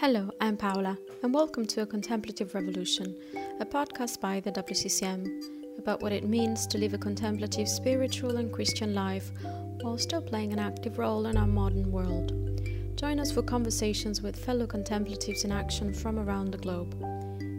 [0.00, 3.14] Hello, I'm Paola, and welcome to A Contemplative Revolution,
[3.60, 8.50] a podcast by the WCCM about what it means to live a contemplative, spiritual, and
[8.50, 9.30] Christian life
[9.82, 12.32] while still playing an active role in our modern world.
[12.96, 16.94] Join us for conversations with fellow contemplatives in action from around the globe.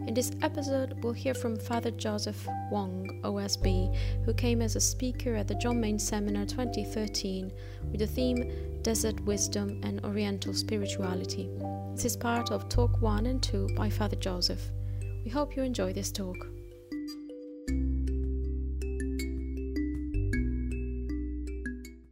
[0.08, 5.36] In this episode, we'll hear from Father Joseph Wong, OSB, who came as a speaker
[5.36, 7.52] at the John Main Seminar 2013
[7.92, 11.48] with the theme Desert Wisdom and Oriental Spirituality.
[11.94, 14.60] This is part of Talk 1 and 2 by Father Joseph.
[15.24, 16.36] We hope you enjoy this talk.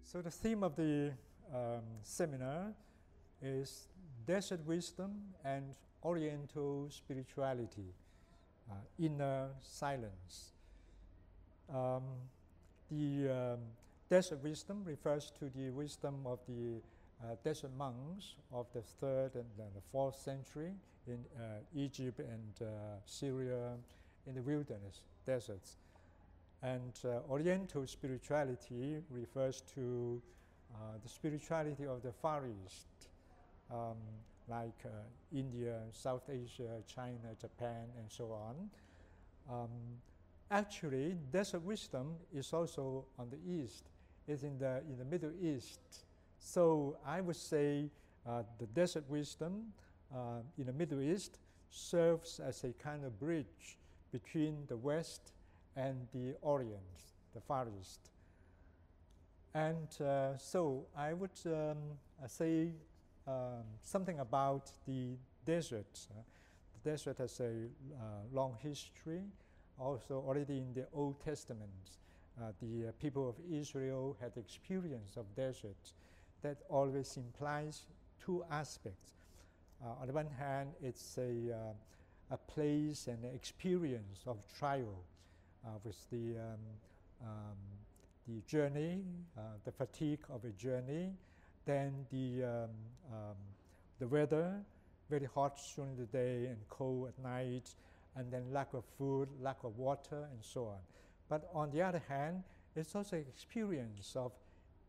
[0.04, 1.12] So, the theme of the
[1.52, 2.72] um, seminar
[3.42, 3.88] is
[4.26, 5.12] Desert Wisdom
[5.44, 5.64] and
[6.04, 7.94] Oriental Spirituality,
[8.70, 10.52] uh, Inner Silence.
[11.68, 12.02] Um,
[12.90, 13.60] the um,
[14.08, 16.80] desert wisdom refers to the wisdom of the
[17.22, 20.72] uh, desert monks of the third and the fourth century
[21.06, 22.66] in uh, Egypt and uh,
[23.04, 23.72] Syria
[24.26, 25.76] in the wilderness deserts.
[26.62, 30.20] And uh, Oriental spirituality refers to
[30.74, 32.86] uh, the spirituality of the Far East,
[33.70, 33.96] um,
[34.48, 34.88] like uh,
[35.32, 38.70] India, South Asia, China, Japan, and so on.
[39.50, 39.70] Um,
[40.50, 43.84] actually, desert wisdom is also on the east
[44.28, 45.80] It's in the, in the Middle East.
[46.40, 47.90] So I would say
[48.26, 49.72] uh, the desert wisdom
[50.12, 51.38] uh, in the Middle East
[51.70, 53.78] serves as a kind of bridge
[54.10, 55.32] between the West
[55.76, 56.80] and the Orient,
[57.34, 58.00] the Far East.
[59.54, 61.76] And uh, so I would um,
[62.22, 62.72] uh, say
[63.28, 66.06] um, something about the desert.
[66.10, 66.22] Uh,
[66.82, 69.22] the desert has a uh, long history,
[69.78, 71.70] also already in the Old Testament
[72.60, 75.92] the people of Israel had experience of desert,
[76.42, 77.82] that always implies
[78.24, 79.12] two aspects.
[79.82, 85.04] Uh, on the one hand, it's a, uh, a place and experience of trial
[85.64, 87.56] uh, with the, um, um,
[88.28, 89.02] the journey,
[89.36, 91.12] uh, the fatigue of a journey,
[91.66, 92.70] then the, um,
[93.12, 93.36] um,
[93.98, 94.54] the weather,
[95.08, 97.74] very hot during the day and cold at night,
[98.16, 100.78] and then lack of food, lack of water, and so on.
[101.28, 102.42] But on the other hand,
[102.76, 104.32] it's also an experience of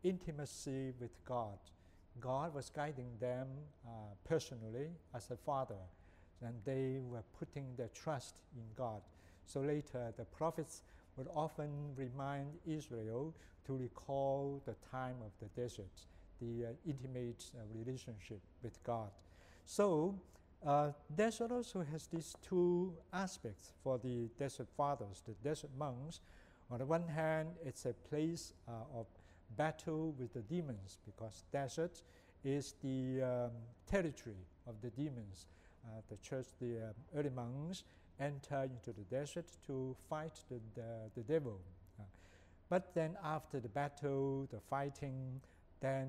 [0.03, 1.57] intimacy with God.
[2.19, 3.47] God was guiding them
[3.85, 3.89] uh,
[4.27, 5.81] personally as a father,
[6.41, 9.01] and they were putting their trust in God.
[9.45, 10.81] So later, the prophets
[11.17, 13.33] would often remind Israel
[13.67, 15.91] to recall the time of the desert,
[16.41, 19.09] the uh, intimate uh, relationship with God.
[19.65, 20.15] So,
[20.65, 26.19] uh, desert also has these two aspects for the desert fathers, the desert monks.
[26.69, 29.07] On the one hand, it's a place uh, of
[29.57, 32.01] battle with the demons because desert
[32.43, 33.51] is the um,
[33.87, 35.47] territory of the demons.
[35.85, 37.83] Uh, the church, the uh, early monks
[38.19, 41.59] enter into the desert to fight the, the, the devil.
[41.99, 42.03] Uh,
[42.69, 45.41] but then after the battle, the fighting,
[45.79, 46.07] then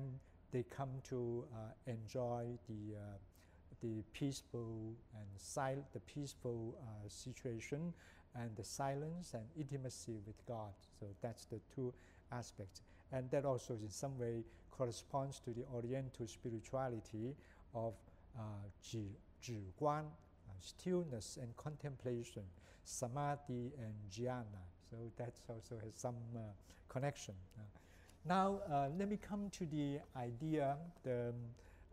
[0.51, 2.95] they come to uh, enjoy the
[3.83, 7.93] the peaceful and silent, the peaceful uh, situation
[8.35, 10.71] and the silence and intimacy with God.
[10.99, 11.93] So that's the two
[12.31, 12.81] aspects.
[13.13, 17.35] And that also in some way corresponds to the Oriental spirituality
[17.75, 17.93] of
[18.37, 18.41] uh,
[19.79, 22.43] Guan, uh, stillness and contemplation,
[22.83, 24.63] samadhi and jhana.
[24.89, 26.39] So that also has some uh,
[26.87, 27.35] connection.
[27.57, 27.61] Uh,
[28.25, 31.33] now uh, let me come to the idea, the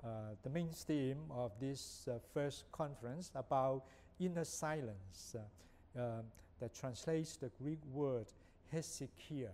[0.02, 0.06] uh,
[0.42, 3.82] the main theme of this first conference about
[4.18, 5.36] inner silence
[5.94, 8.26] that translates the Greek word
[8.72, 9.50] hesychia,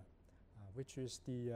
[0.77, 1.51] which is the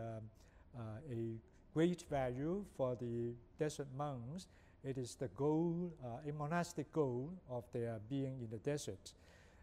[1.11, 1.37] a
[1.73, 4.47] great value for the desert monks.
[4.83, 9.13] It is the goal, uh, a monastic goal of their being in the desert.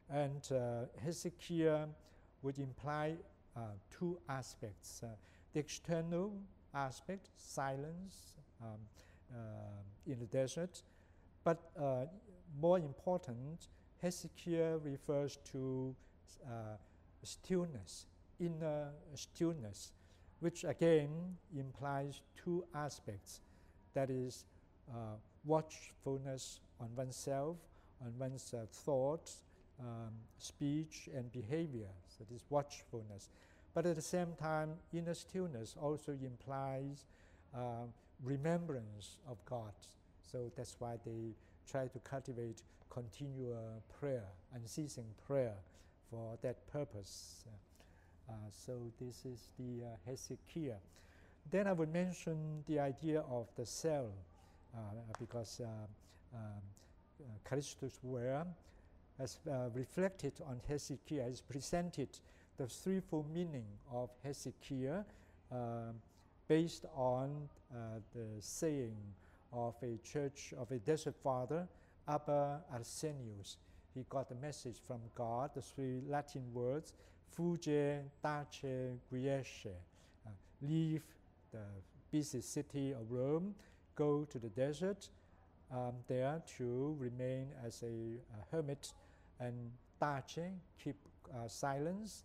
[0.09, 1.89] And uh, hesychia
[2.43, 3.17] would imply
[3.57, 3.61] uh,
[3.91, 5.03] two aspects
[5.53, 6.33] the external
[6.75, 8.79] aspect, silence, um,
[9.33, 9.39] uh,
[10.07, 10.83] in the desert.
[11.45, 12.05] But uh,
[12.61, 13.69] more important,
[14.03, 15.95] hesychia refers to
[16.45, 16.77] uh,
[17.23, 18.07] stillness,
[18.41, 19.93] inner stillness,
[20.41, 23.41] which again implies two aspects
[23.95, 24.45] that is,
[24.91, 27.57] uh, watchfulness on oneself,
[28.05, 29.43] on one's uh, thoughts,
[29.81, 31.89] um, speech, and behavior.
[32.07, 33.31] So, this watchfulness.
[33.75, 37.05] But at the same time, inner stillness also implies
[37.55, 37.87] uh,
[38.23, 39.73] remembrance of God.
[40.31, 41.35] So that's why they
[41.71, 44.25] try to cultivate continual prayer,
[44.55, 45.55] unceasing prayer
[46.11, 47.45] for that purpose.
[48.29, 50.75] Uh, so this is the uh, hesychia.
[51.51, 54.11] Then I would mention the idea of the cell,
[54.75, 54.79] uh,
[55.19, 56.63] because uh, um,
[57.49, 58.45] Callistus Ware,
[59.19, 59.39] as
[59.75, 62.09] reflected on hesychia, is presented
[62.59, 65.05] the threefold meaning of hesychia
[66.49, 67.49] based on
[68.15, 68.97] the saying
[69.53, 71.67] of a church of a desert father,
[72.07, 73.57] Abba Arsenius.
[73.95, 76.93] He got a message from God, the three Latin words,
[77.37, 79.67] Fuge, Tace, Quiesce.
[80.27, 80.31] Uh,
[80.63, 81.03] leave
[81.53, 81.65] the
[82.11, 83.55] busy city of Rome,
[83.95, 85.09] go to the desert,
[85.73, 88.93] um, there to remain as a, a hermit,
[89.41, 89.71] and
[90.01, 90.53] Tace,
[90.83, 90.97] keep
[91.35, 92.25] uh, silence,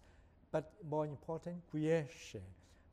[0.52, 2.38] but more important, Quiesce,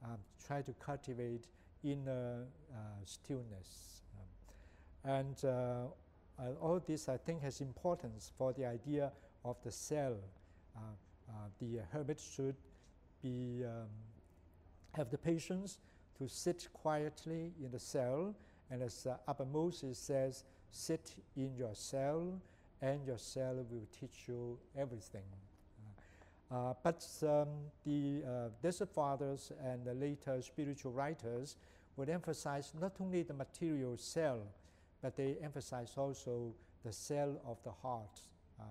[0.04, 1.46] um, try to cultivate
[1.84, 4.02] inner uh, stillness.
[5.04, 5.48] Um, and uh,
[6.38, 9.12] uh, all this, I think, has importance for the idea
[9.44, 10.16] of the cell.
[10.76, 10.80] Uh,
[11.60, 12.56] the hermit should
[13.22, 13.88] be um,
[14.92, 15.78] have the patience
[16.18, 18.34] to sit quietly in the cell,
[18.70, 22.40] and as uh, Abba Moses says, sit in your cell,
[22.82, 25.22] and your cell will teach you everything.
[26.50, 27.48] Uh, but um,
[27.86, 31.56] the uh, desert fathers and the later spiritual writers
[31.96, 34.40] would emphasize not only the material cell,
[35.00, 36.52] but they emphasize also
[36.84, 38.20] the cell of the heart.
[38.58, 38.64] Uh,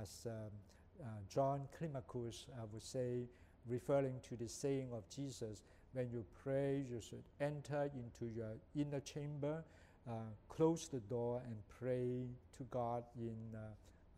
[0.00, 0.50] as um,
[1.00, 3.28] uh, John Climacus uh, would say,
[3.68, 5.62] referring to the saying of Jesus,
[5.92, 9.62] when you pray, you should enter into your inner chamber,
[10.08, 10.12] uh,
[10.48, 13.58] close the door, and pray to God in uh,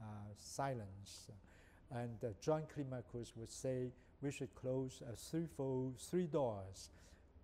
[0.01, 0.07] uh,
[0.37, 1.31] silence.
[1.91, 2.11] And
[2.41, 3.93] John Climacus would say
[4.23, 6.91] we should close threefold, three doors.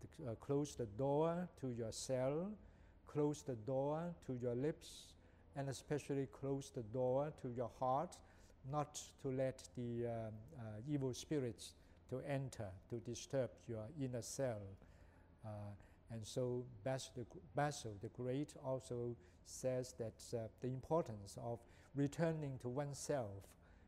[0.01, 2.51] To, close the door to your cell,
[3.07, 5.13] close the door to your lips,
[5.57, 8.17] and especially close the door to your heart,
[8.71, 11.73] not to let the um, uh, evil spirits
[12.09, 14.61] to enter, to disturb your inner cell.
[15.45, 15.49] Uh,
[16.13, 19.15] and so Basil the, Great also
[19.45, 21.61] says that uh, the importance of
[21.95, 23.47] returning to oneself.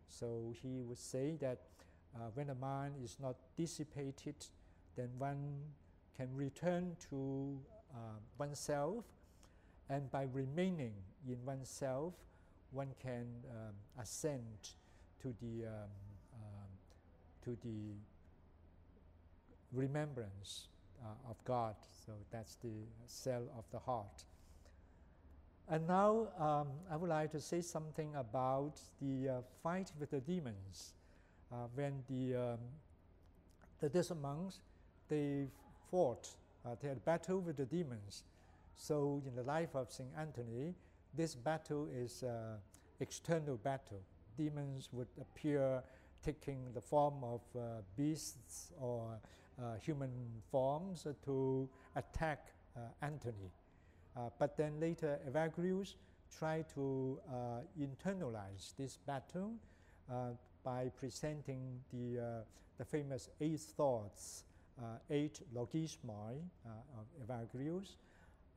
[0.09, 1.59] So he would say that
[2.15, 4.37] uh, when the mind is not dissipated,
[4.97, 5.63] then one
[6.17, 7.59] can return to
[7.95, 9.05] uh, oneself,
[9.89, 10.93] and by remaining
[11.27, 12.15] in oneself,
[12.73, 14.71] one can um, ascend
[15.21, 15.91] to the um,
[16.35, 16.69] um,
[17.45, 17.95] to the
[19.73, 20.69] remembrance
[21.03, 21.77] uh, of God.
[22.07, 24.25] So that's the cell of the heart.
[25.69, 30.21] And now um, I would like to say something about the uh, fight with the
[30.21, 30.95] demons.
[31.53, 32.59] Uh, when the um,
[33.81, 34.61] the desert monks
[35.09, 35.47] they
[35.91, 36.29] fought
[36.65, 38.25] uh, they had battle with the demons.
[38.75, 40.75] So in the life of Saint Anthony,
[41.15, 42.57] this battle is uh,
[43.01, 44.01] external battle.
[44.37, 45.83] Demons would appear
[46.25, 49.19] taking the form of uh, beasts or
[49.61, 50.11] uh, human
[50.51, 53.51] forms to attack uh, Anthony.
[54.17, 55.95] Uh, but then later Evagrius
[56.39, 57.19] tried to
[57.79, 59.53] internalize this battle
[60.65, 62.45] by presenting the,
[62.79, 64.45] the famous eight thoughts
[64.81, 67.97] uh, eight logismoi uh, of Evagrius.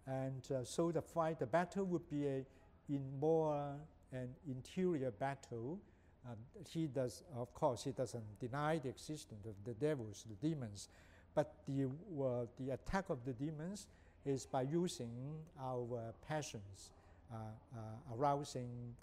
[0.07, 2.45] And uh, so the fight, the battle would be a
[2.87, 3.75] in more
[4.11, 5.79] an interior battle.
[6.27, 6.35] Um,
[6.69, 10.89] he does, of course, he doesn't deny the existence of the devils, the demons,
[11.33, 13.87] but the, uh, the attack of the demons
[14.25, 16.91] is by using our passions,
[17.31, 17.35] uh,
[17.75, 18.95] uh, arousing,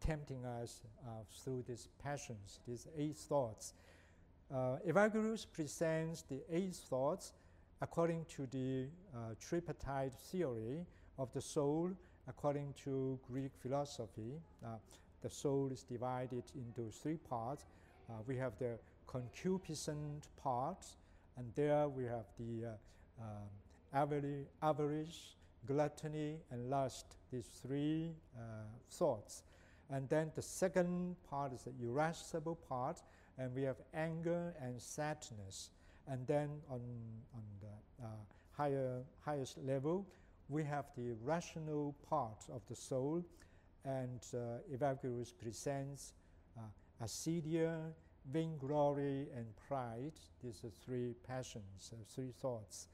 [0.00, 0.82] tempting us
[1.42, 3.72] through these passions, these eight thoughts.
[4.52, 7.32] Uh, Evagrius presents the eight thoughts
[7.80, 10.86] according to the uh, tripartite theory
[11.18, 11.90] of the soul
[12.28, 14.40] according to Greek philosophy.
[14.64, 14.76] Uh,
[15.22, 17.66] the soul is divided into three parts.
[18.08, 20.84] Uh, we have the concupiscent part,
[21.36, 25.34] and there we have the uh, um, avarice,
[25.66, 28.40] gluttony, and lust, these three uh,
[28.90, 29.42] thoughts.
[29.90, 33.02] And then the second part is the irascible part,
[33.38, 35.70] and we have anger and sadness.
[36.10, 36.80] And then on,
[37.34, 38.08] on the uh,
[38.52, 40.06] higher, highest level,
[40.48, 43.24] we have the rational part of the soul,
[43.84, 44.58] and uh,
[45.40, 46.12] presents
[46.56, 46.60] uh,
[47.04, 47.92] acedia,
[48.32, 50.12] vainglory, and pride.
[50.42, 52.88] These are three passions, uh, three thoughts.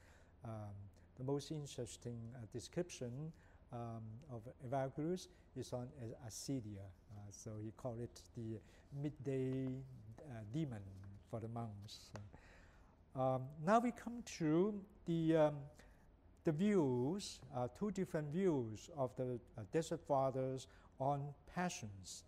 [0.45, 0.75] Um,
[1.19, 3.33] the most interesting uh, description
[3.73, 4.03] um,
[4.33, 5.89] of Evagrius is on
[6.27, 6.87] acedia.
[7.11, 8.59] Uh, so he called it the
[9.03, 9.67] midday
[10.21, 10.83] uh, demon
[11.31, 12.11] for the monks.
[13.17, 14.75] Um, now we come to
[15.07, 15.55] the, um,
[16.45, 20.69] the views, uh, two different views of the uh, Desert Fathers
[21.01, 22.23] on passions.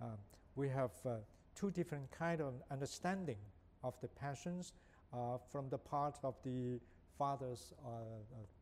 [0.00, 0.16] Um,
[0.56, 1.16] we have uh,
[1.54, 3.36] two different kind of understanding
[3.84, 4.72] of the passions
[5.12, 6.80] uh, from the part of the
[7.18, 7.90] fathers, uh,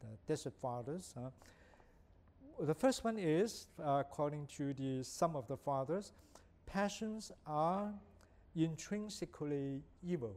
[0.00, 1.14] the Desert Fathers.
[2.60, 6.12] the first one is, uh, according to the some of the fathers,
[6.66, 7.94] passions are
[8.56, 10.34] intrinsically evil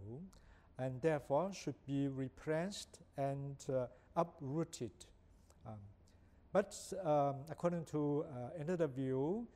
[0.82, 3.86] and therefore should be repressed and uh,
[4.16, 4.92] uprooted.
[5.68, 5.76] Um,
[6.52, 9.48] but um, according to uh, another view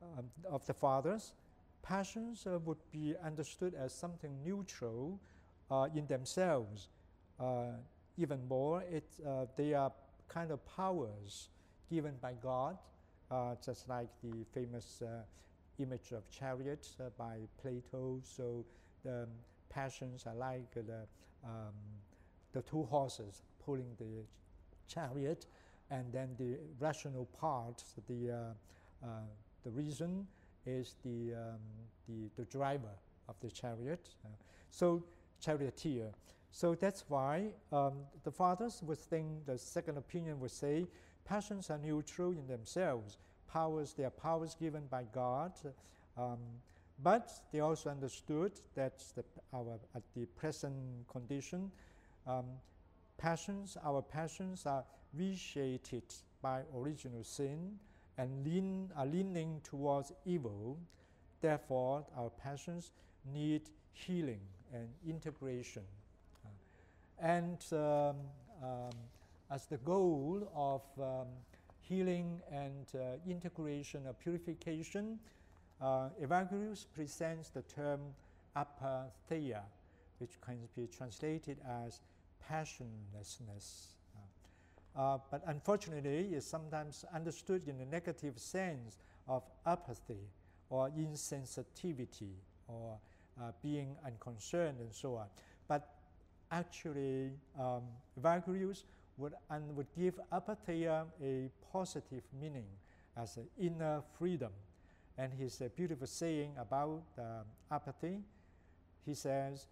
[0.00, 1.34] um, of the fathers,
[1.82, 5.18] passions uh, would be understood as something neutral
[5.72, 6.88] uh, in themselves.
[7.40, 7.72] Uh,
[8.16, 9.90] even more, it, uh, they are
[10.28, 11.48] kind of powers
[11.90, 12.78] given by God,
[13.64, 15.02] just like the famous
[15.78, 16.86] image of chariot
[17.18, 18.20] by Plato.
[18.22, 18.64] So
[19.02, 19.26] the
[19.74, 21.06] passions are like the,
[21.44, 21.74] um,
[22.52, 24.24] the two horses pulling the
[24.86, 25.46] chariot,
[25.90, 29.08] and then the rational part, the, uh, uh,
[29.64, 30.26] the reason
[30.66, 31.60] is the, um,
[32.08, 32.96] the, the driver
[33.28, 34.08] of the chariot.
[34.24, 34.28] Uh,
[34.70, 35.02] so
[35.40, 36.12] charioteer.
[36.50, 40.86] So that's why um, the fathers would think, the second opinion would say,
[41.24, 43.16] passions are neutral in themselves.
[43.50, 45.52] Powers, they are powers given by God.
[46.16, 46.38] Um,
[47.02, 50.74] but they also understood that the, our, at the present
[51.10, 51.70] condition,
[52.26, 52.44] um,
[53.18, 56.04] passions, our passions are vitiated
[56.40, 57.78] by original sin
[58.18, 60.78] and lean, are leaning towards evil.
[61.40, 62.92] Therefore, our passions
[63.32, 64.40] need healing
[64.72, 65.82] and integration.
[66.44, 68.16] Uh, and um,
[68.62, 68.90] um,
[69.50, 71.26] as the goal of um,
[71.80, 75.18] healing and uh, integration or purification,
[75.82, 78.00] uh, Evagrius presents the term
[78.56, 79.62] apatheia,
[80.18, 82.00] which can be translated as
[82.50, 83.94] passionlessness.
[84.96, 88.98] Uh, uh, but unfortunately, it's sometimes understood in a negative sense
[89.28, 90.28] of apathy
[90.70, 92.34] or insensitivity
[92.68, 92.98] or
[93.40, 95.26] uh, being unconcerned and so on.
[95.66, 95.88] But
[96.50, 97.82] actually, um,
[98.20, 98.84] Evagrius
[99.16, 102.66] would, and would give apatheia a positive meaning
[103.16, 104.52] as an inner freedom
[105.18, 107.22] and his uh, beautiful saying about uh,
[107.70, 108.20] apathy.
[109.04, 109.66] He says,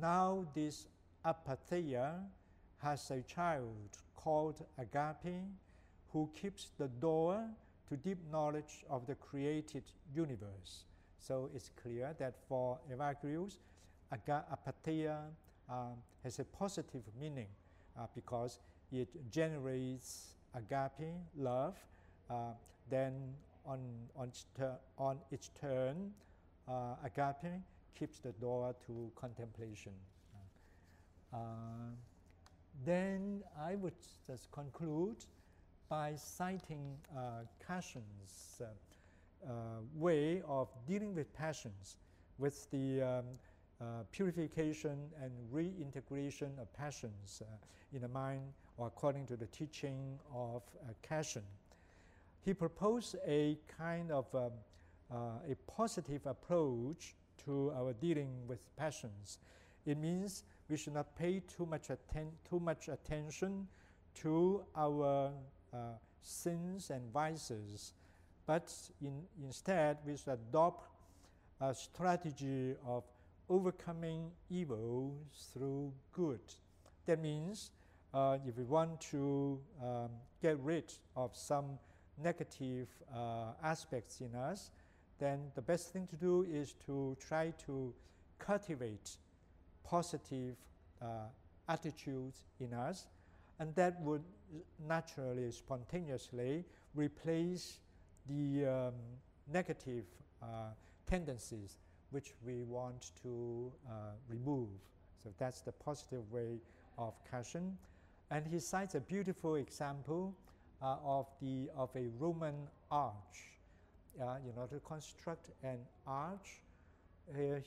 [0.00, 0.86] Now this
[1.24, 2.20] apatheia
[2.78, 5.42] has a child called agape
[6.12, 7.42] who keeps the door
[7.88, 9.84] to deep knowledge of the created
[10.14, 10.84] universe.
[11.18, 13.58] So it's clear that for Evagrius,
[14.12, 15.18] apatheia
[15.70, 17.46] um, has a positive meaning
[17.98, 18.58] uh, because
[18.90, 21.76] it generates agape, love,
[22.28, 22.52] uh,
[22.90, 23.12] then
[23.66, 23.80] on,
[24.16, 24.30] on,
[24.98, 25.18] on
[25.60, 26.12] turn,
[26.68, 27.60] uh, agape
[27.98, 29.92] keeps the door to contemplation.
[31.32, 31.38] Uh,
[32.84, 33.94] then I would
[34.26, 35.24] just conclude
[35.88, 37.44] by citing uh,
[38.60, 38.64] uh,
[39.44, 39.50] uh,
[39.94, 41.96] way of dealing with passions,
[42.38, 43.24] with the um,
[43.80, 47.42] uh, purification and reintegration of passions
[47.92, 48.42] in the mind,
[48.78, 50.62] or according to the teaching of
[51.02, 51.42] Cassian
[52.44, 54.50] he proposed a kind of um,
[55.10, 55.16] uh,
[55.50, 59.38] a positive approach to our dealing with passions.
[59.84, 63.68] It means we should not pay too much, atten- too much attention
[64.22, 65.32] to our
[65.72, 65.76] uh,
[66.22, 67.94] sins and vices,
[68.46, 70.88] but in, instead we should adopt
[71.60, 73.04] a strategy of
[73.48, 75.14] overcoming evil
[75.52, 76.40] through good.
[77.06, 77.70] That means
[78.14, 81.78] uh, if we want to um, get rid of some
[82.22, 84.70] negative uh, aspects in us,
[85.18, 87.94] then the best thing to do is to try to
[88.38, 89.16] cultivate
[89.84, 90.56] positive
[91.00, 91.06] uh,
[91.68, 93.06] attitudes in us,
[93.58, 94.22] and that would
[94.86, 96.64] naturally, spontaneously
[96.94, 97.78] replace
[98.28, 98.94] the um,
[99.52, 100.04] negative
[100.42, 100.46] uh,
[101.06, 101.78] tendencies
[102.10, 103.92] which we want to uh,
[104.28, 104.68] remove.
[105.22, 106.58] So that's the positive way
[106.98, 107.78] of Cassian.
[108.30, 110.34] And he cites a beautiful example
[110.82, 112.54] of, the, of a Roman
[112.90, 113.12] arch.
[114.20, 116.60] Uh, you know, to construct an arch,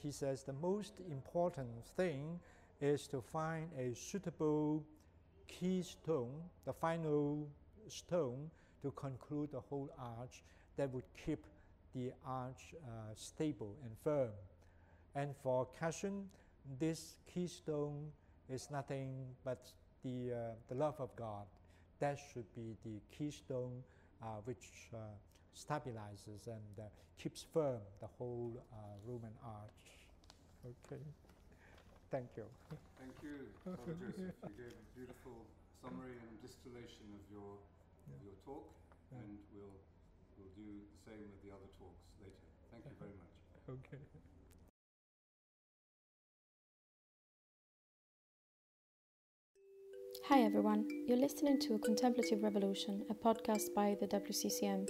[0.02, 2.40] he says the most important thing
[2.82, 4.84] is to find a suitable
[5.48, 6.34] keystone,
[6.66, 7.48] the final
[7.88, 8.50] stone
[8.82, 10.44] to conclude the whole arch
[10.78, 11.46] that would keep
[11.96, 14.32] the arch uh, stable and firm.
[15.16, 16.26] And for Cassian,
[16.80, 18.12] this keystone
[18.50, 19.72] is nothing but
[20.04, 20.38] the, uh,
[20.70, 21.46] the love of God
[22.06, 23.82] that should be the keystone
[24.22, 24.98] uh, which uh,
[25.58, 26.84] stabilizes and uh,
[27.18, 28.54] keeps firm the whole
[29.08, 29.90] Roman arch.
[30.62, 31.02] Okay.
[32.12, 32.46] Thank you.
[33.02, 34.38] Thank you, Father Joseph.
[34.46, 35.50] You gave a beautiful
[35.82, 38.14] summary and distillation of your yeah.
[38.14, 38.70] of your talk,
[39.10, 39.26] yeah.
[39.26, 39.78] and we'll
[40.38, 42.46] we'll do the same with the other talks later.
[42.70, 43.34] Thank you very much.
[43.82, 44.02] Okay.
[50.30, 54.90] Hi everyone, you're listening to A Contemplative Revolution, a podcast by the WCCM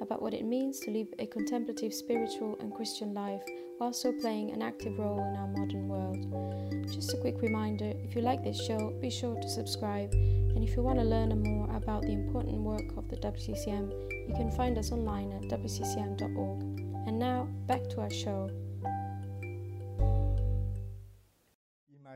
[0.00, 3.42] about what it means to live a contemplative spiritual and Christian life
[3.78, 6.88] while still playing an active role in our modern world.
[6.88, 10.76] Just a quick reminder if you like this show, be sure to subscribe, and if
[10.76, 13.90] you want to learn more about the important work of the WCCM,
[14.28, 16.62] you can find us online at wccm.org.
[17.08, 18.52] And now, back to our show.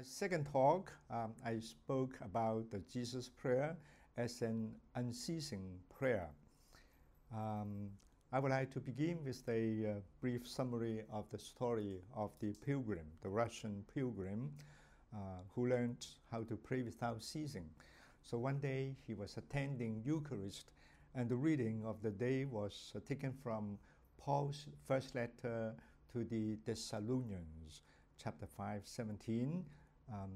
[0.00, 3.76] My second talk, um, I spoke about the Jesus prayer
[4.16, 6.30] as an unceasing prayer.
[7.34, 7.90] Um,
[8.32, 12.54] I would like to begin with a uh, brief summary of the story of the
[12.64, 14.50] pilgrim, the Russian pilgrim,
[15.14, 17.68] uh, who learned how to pray without ceasing.
[18.22, 20.72] So one day he was attending Eucharist,
[21.14, 23.76] and the reading of the day was uh, taken from
[24.16, 25.74] Paul's first letter
[26.14, 27.82] to the Thessalonians,
[28.16, 29.62] chapter 5, 17.
[30.12, 30.30] Um,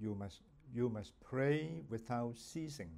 [0.00, 0.40] you, must,
[0.74, 2.90] you must pray without ceasing.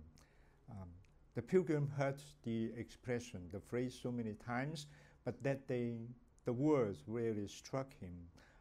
[0.70, 0.88] Um,
[1.34, 4.86] the pilgrim heard the expression, the phrase so many times,
[5.24, 5.98] but that day
[6.44, 8.14] the words really struck him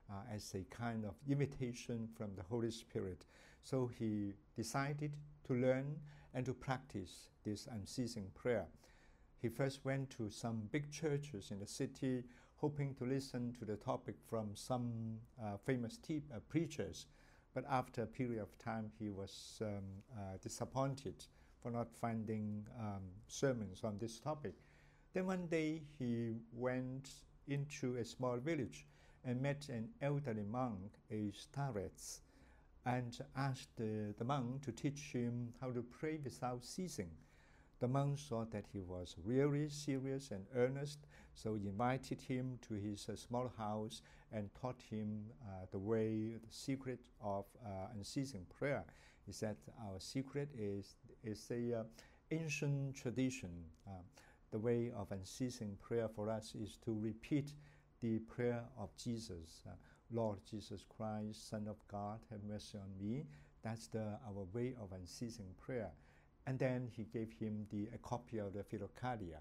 [0.09, 3.25] uh, as a kind of invitation from the Holy Spirit.
[3.63, 5.11] So he decided
[5.47, 5.95] to learn
[6.33, 8.67] and to practice this unceasing prayer.
[9.41, 12.23] He first went to some big churches in the city,
[12.57, 17.07] hoping to listen to the topic from some uh, famous te- uh, preachers.
[17.53, 19.83] But after a period of time, he was um,
[20.15, 21.25] uh, disappointed
[21.61, 24.53] for not finding um, sermons on this topic.
[25.13, 27.09] Then one day he went
[27.47, 28.85] into a small village
[29.25, 32.19] and met an elderly monk, a starets,
[32.85, 37.09] and asked the, the monk to teach him how to pray without ceasing.
[37.79, 40.99] The monk saw that he was really serious and earnest,
[41.41, 44.01] so he invited him to his uh, small house
[44.33, 48.83] and taught him uh, the way, the secret of uh, unceasing prayer.
[49.25, 49.55] He said,
[49.87, 51.83] Our secret is is a uh,
[52.31, 53.51] ancient tradition.
[53.87, 54.01] Uh,
[54.51, 57.53] the way of unceasing prayer for us is to repeat
[58.01, 59.63] the prayer of Jesus.
[59.65, 59.71] Uh,
[60.11, 63.25] Lord Jesus Christ, Son of God, have mercy on me.
[63.63, 65.91] That's the, our way of unceasing prayer.
[66.47, 69.39] And then he gave him the, a copy of the Philokalia.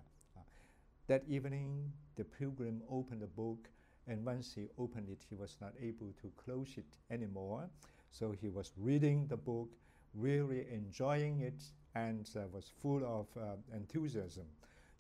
[1.08, 3.70] That evening, the pilgrim opened the book,
[4.06, 7.70] and once he opened it, he was not able to close it anymore.
[8.10, 9.70] So he was reading the book,
[10.14, 11.62] really enjoying it,
[11.94, 14.44] and uh, was full of uh, enthusiasm.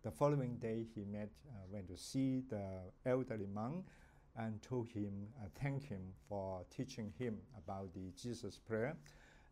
[0.02, 2.64] The following day, he met, uh, went to see the
[3.04, 3.84] elderly monk
[4.34, 8.96] and told him, uh, thank him for teaching him about the Jesus prayer.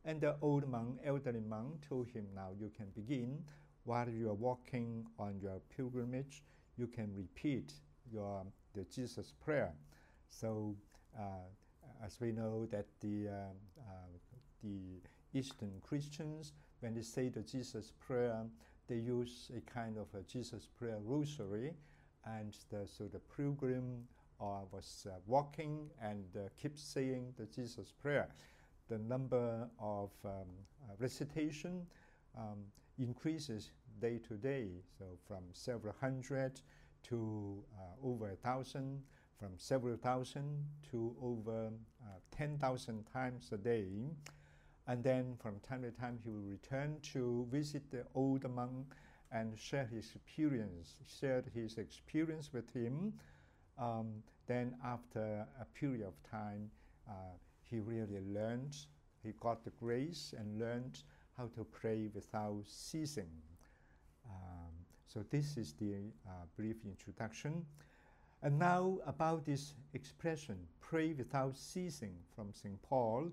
[0.07, 3.45] And the old monk, elderly monk, told him, now you can begin.
[3.87, 6.43] While you are walking on your pilgrimage,
[6.77, 7.73] you can repeat
[8.13, 8.45] your
[8.75, 9.73] the Jesus prayer.
[10.29, 10.77] So,
[11.19, 11.49] uh,
[12.05, 13.93] as we know that the uh,
[14.63, 15.01] the
[15.33, 18.45] Eastern Christians when they say the Jesus prayer,
[18.89, 21.73] they use a kind of a Jesus prayer rosary,
[22.25, 24.07] and the, so the pilgrim
[24.41, 28.29] uh, was uh, walking and uh, kept saying the Jesus prayer.
[28.89, 30.33] The number of um,
[30.89, 31.87] uh, recitation
[32.37, 32.59] um,
[32.99, 36.61] increases day to day, so from several hundred
[37.05, 39.03] to uh, over a thousand,
[39.39, 41.69] from several thousand to over
[42.03, 44.11] uh, 10,000 times a day.
[44.89, 48.95] And then from time to time, he will return to visit the old monk
[49.33, 53.13] and share his experience, shared his experience with him.
[53.79, 56.71] Um, then after a period of time,
[57.09, 57.35] uh,
[57.69, 58.77] he really learned,
[59.23, 61.03] he got the grace and learned
[61.37, 63.31] how to pray without ceasing.
[64.29, 64.73] Um,
[65.07, 65.95] so this is the
[66.27, 67.65] uh, brief introduction.
[68.43, 72.81] And now about this expression, pray without ceasing from St.
[72.83, 73.31] Paul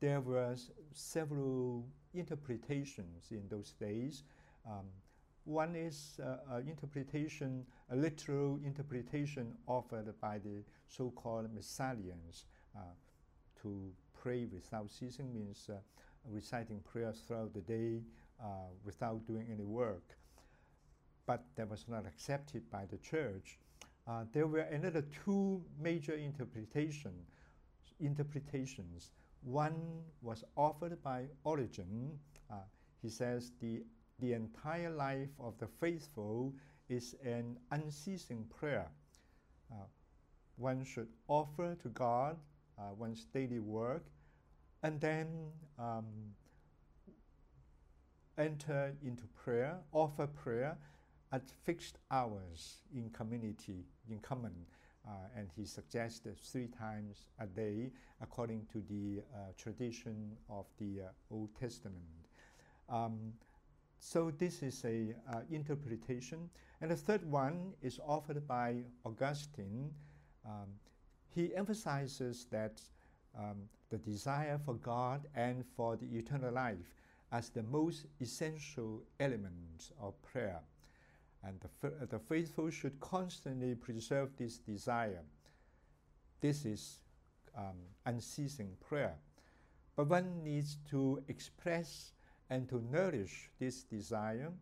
[0.00, 0.54] there were
[0.92, 4.24] several interpretations in those days.
[4.66, 4.86] Um,
[5.44, 12.44] one is uh, an interpretation, a literal interpretation offered by the so-called Messalians.
[12.76, 12.80] Uh,
[13.62, 15.78] to pray without ceasing means uh,
[16.30, 18.02] reciting prayers throughout the day
[18.42, 20.16] uh, without doing any work.
[21.26, 23.58] But that was not accepted by the church.
[24.06, 27.12] Uh, there were another two major interpretation,
[27.98, 29.10] interpretations.
[29.42, 32.18] One was offered by Origen.
[32.50, 32.56] Uh,
[33.02, 33.82] he says the,
[34.20, 36.54] the entire life of the faithful
[36.88, 38.86] is an unceasing prayer.
[39.72, 39.86] Uh,
[40.56, 42.36] one should offer to God
[42.78, 44.04] uh, one's daily work
[44.86, 45.26] and then
[45.80, 46.04] um,
[48.38, 50.78] enter into prayer, offer prayer
[51.32, 54.54] at fixed hours in community, in common.
[55.06, 61.02] uh, and he suggested three times a day according to the uh, tradition of the
[61.02, 62.28] uh, Old Testament.
[62.88, 63.32] Um,
[63.98, 66.50] so this is a uh, interpretation.
[66.80, 69.90] And the third one is offered by Augustine.
[70.44, 70.68] Um,
[71.34, 72.80] he emphasizes that
[73.38, 76.94] um, the desire for God and for the eternal life
[77.32, 80.60] as the most essential elements of prayer.
[81.44, 85.22] And the, the faithful should constantly preserve this desire.
[86.40, 87.00] This is
[87.56, 89.14] um, unceasing prayer.
[89.96, 92.12] But one needs to express
[92.50, 94.52] and to nourish this desire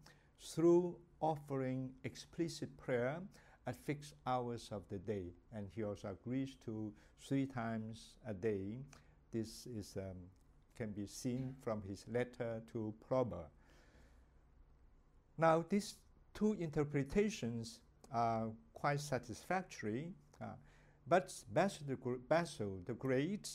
[0.41, 3.21] through offering explicit prayer
[3.67, 5.33] at fixed hours of the day.
[5.55, 8.79] And he also agrees to three times a day.
[9.33, 10.17] This is, um,
[10.77, 13.45] can be seen from his letter to Proba.
[15.39, 15.97] Now, these
[16.35, 17.81] two interpretations
[18.13, 20.57] are quite satisfactory, uh,
[21.09, 21.97] but Basil the,
[22.29, 23.51] Basil the Great,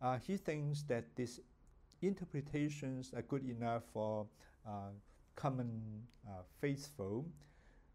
[0.00, 1.40] uh, he thinks that these
[2.00, 4.26] interpretations are good enough for
[4.66, 4.90] uh,
[5.34, 7.26] common uh, faithful,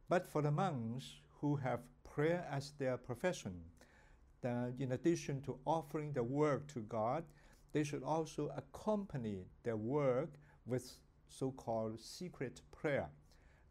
[0.09, 3.53] but for the monks who have prayer as their profession,
[4.41, 7.25] That in addition to offering the work to God,
[7.73, 10.29] they should also accompany their work
[10.65, 10.85] with
[11.27, 13.09] so-called secret prayer.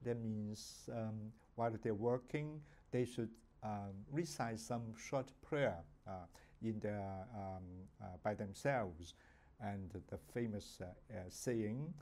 [0.04, 3.30] That means um, while they're working, they should
[3.62, 6.26] um, recite some short prayer uh,
[6.60, 7.64] in their, um,
[8.02, 9.14] uh, by themselves.
[9.60, 11.94] And the famous uh, uh, saying,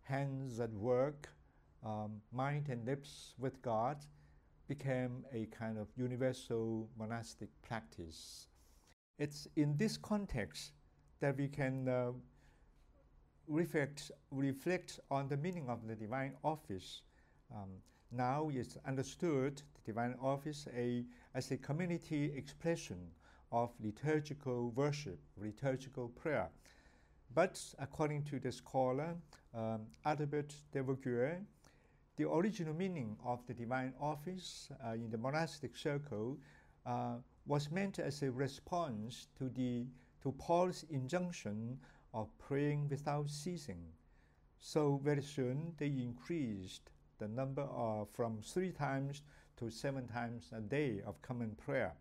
[0.00, 1.28] hands at work,
[1.84, 3.98] um, mind and lips with God,
[4.74, 8.46] became a kind of universal monastic practice.
[9.18, 10.72] It's in this context
[11.20, 12.12] that we can uh,
[13.46, 17.02] reflect, reflect on the meaning of the divine office
[17.54, 17.70] um,
[18.12, 21.04] now it's understood the divine office a,
[21.34, 22.98] as a community expression
[23.52, 26.48] of liturgical worship, liturgical prayer.
[27.34, 29.14] But according to the scholar
[29.54, 31.38] um, de Vogüé,
[32.20, 36.36] the original meaning of the divine office uh, in the monastic circle
[36.84, 37.14] uh,
[37.46, 39.86] was meant as a response to, the,
[40.22, 41.78] to Paul's injunction
[42.12, 43.80] of praying without ceasing.
[44.60, 49.22] So very soon they increased the number of from three times
[49.56, 51.94] to seven times a day of common prayer.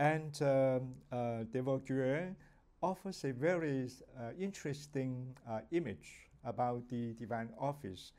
[0.00, 2.34] And um, uh, de Vogüé
[2.82, 3.88] offers a very
[4.18, 8.10] uh, interesting uh, image about the divine office.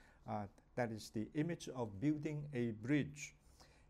[0.82, 3.36] That is the image of building a bridge.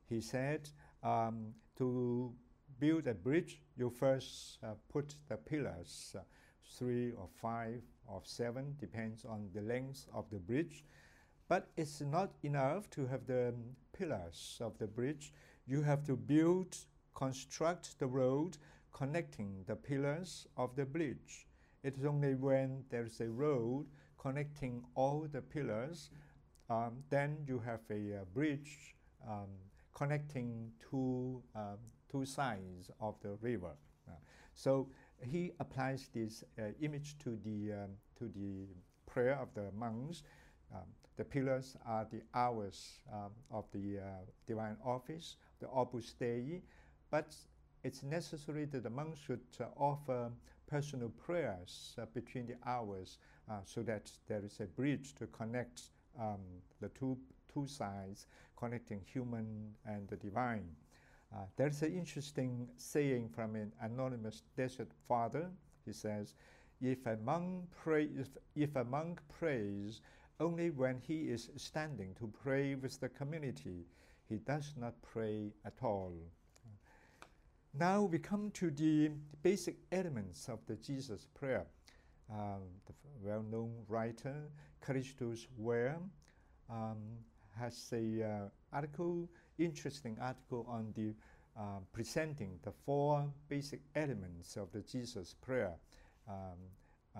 [0.10, 0.68] He said,
[1.02, 2.34] um, to
[2.82, 6.24] build a bridge, you first uh, put the pillars, uh,
[6.78, 10.84] three or five or seven, depends on the length of the bridge.
[11.48, 13.54] But it's not enough to have the
[13.94, 15.32] pillars of the bridge.
[15.66, 16.76] You have to build,
[17.14, 18.58] construct the road
[18.92, 21.48] connecting the pillars of the bridge.
[21.84, 23.86] It is only when there's a road
[24.18, 26.10] connecting all the pillars,
[26.72, 28.96] um, then you have a, bridge
[29.28, 29.50] um,
[29.94, 31.78] connecting two, um,
[32.10, 33.74] two sides of the river.
[34.08, 34.14] Uh,
[34.54, 34.88] so
[35.22, 38.68] he applies this uh, image to the, um, to the
[39.06, 40.24] prayer of the monks.
[40.74, 44.04] Um, the pillars are the hours um, of the uh,
[44.48, 46.62] divine office, the Opus Dei,
[47.10, 47.36] but
[47.84, 50.32] it's necessary that the monks should uh, offer
[50.68, 53.18] personal prayers uh, between the hours
[53.50, 55.90] uh, so that there is a bridge to connect
[56.22, 56.40] um,
[56.80, 57.18] the two,
[57.52, 60.70] two sides, connecting human and the divine.
[61.34, 65.50] Uh, there's an interesting saying from an anonymous desert father.
[65.86, 66.36] He says,
[66.82, 70.02] if a monk, pray, if, if a monk prays
[70.40, 73.86] only when he is standing to pray with the community,
[74.28, 76.14] he does not pray at all.
[77.74, 79.12] Now we come to the
[79.44, 81.66] basic elements of the Jesus prayer.
[82.32, 84.36] Um, the well-known writer
[84.86, 86.00] Callistus Ware
[86.70, 86.98] um,
[87.60, 88.28] has a uh,
[88.74, 91.14] article, interesting article on the
[91.60, 95.74] uh, presenting the four basic elements of the Jesus prayer.
[96.30, 96.58] Um,
[97.16, 97.20] uh,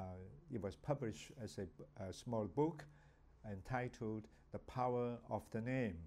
[0.50, 1.68] it was published as a,
[2.02, 2.86] a small book
[3.50, 5.98] entitled The Power of the Name.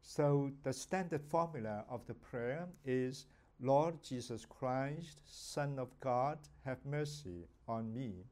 [0.00, 3.26] So the standard formula of the prayer is
[3.64, 8.24] Lord Jesus Christ, Son of God, have mercy on me.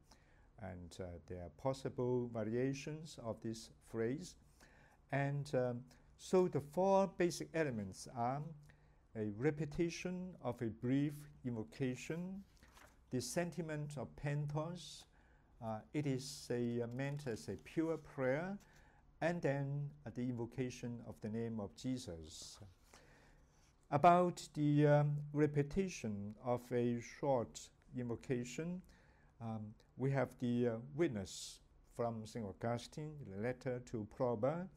[0.61, 4.35] And uh, there are possible variations of this phrase.
[5.13, 5.79] And um,
[6.17, 8.41] so the four basic elements are
[9.15, 11.13] a repetition of a brief
[11.45, 12.43] invocation,
[13.11, 15.05] the sentiment of pentos,
[15.63, 18.57] uh, it is a, uh, meant as a pure prayer,
[19.21, 22.59] and then uh, the invocation of the name of Jesus.
[23.93, 28.81] About the um, repetition of a short invocation,
[29.41, 31.59] um, we have the uh, witness
[31.93, 32.45] from St.
[32.45, 34.69] Augustine, the letter to Proba,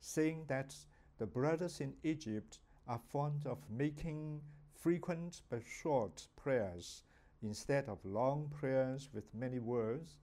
[0.00, 0.74] saying that
[1.18, 4.40] the brothers in Egypt are fond of making
[4.74, 7.04] frequent but short prayers
[7.44, 10.18] instead of long prayers with many words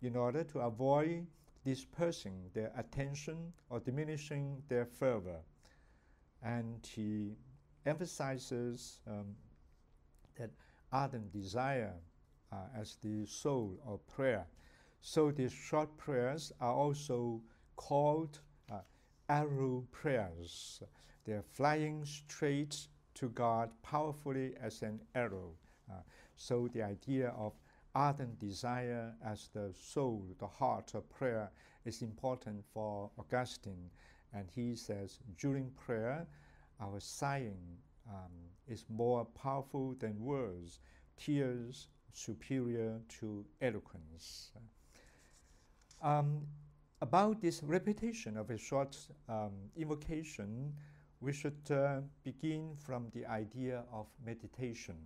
[0.00, 1.26] in order to avoid
[1.62, 5.40] dispersing their attention or diminishing their fervor.
[6.42, 7.36] And he
[7.86, 9.34] emphasizes um,
[10.38, 10.50] that
[10.92, 11.94] ardent desire
[12.52, 14.46] uh, as the soul of prayer.
[15.00, 17.40] So these short prayers are also
[17.76, 18.78] called uh,
[19.28, 20.82] arrow prayers.
[21.24, 25.54] They're flying straight to God powerfully as an arrow.
[25.90, 25.94] Uh,
[26.36, 27.52] so the idea of
[27.94, 31.50] ardent desire as the soul, the heart of prayer
[31.84, 33.90] is important for Augustine.
[34.34, 36.26] And he says, during prayer,
[36.80, 38.32] our sighing um,
[38.68, 40.80] is more powerful than words,
[41.16, 44.50] tears superior to eloquence.
[46.02, 46.42] Um,
[47.02, 48.96] about this repetition of a short
[49.28, 50.72] um, invocation,
[51.20, 54.96] we should uh, begin from the idea of meditation.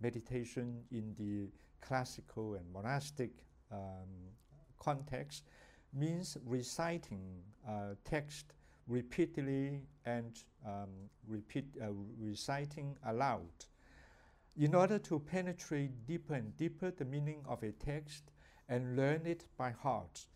[0.00, 1.48] Meditation in the
[1.80, 3.30] classical and monastic
[3.72, 3.78] um,
[4.78, 5.44] context
[5.92, 8.52] means reciting uh, text
[8.88, 10.88] repeatedly and um,
[11.26, 11.88] repeat, uh,
[12.20, 13.64] reciting aloud.
[14.56, 18.30] In order to penetrate deeper and deeper the meaning of a text
[18.68, 20.26] and learn it by heart,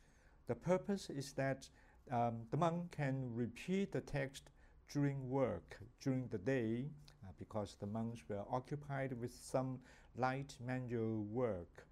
[0.47, 1.69] the purpose is that
[2.11, 4.51] um, the monk can repeat the text
[4.93, 6.87] during work, during the day,
[7.25, 9.79] uh, because the monks were occupied with some
[10.17, 11.87] light manual work.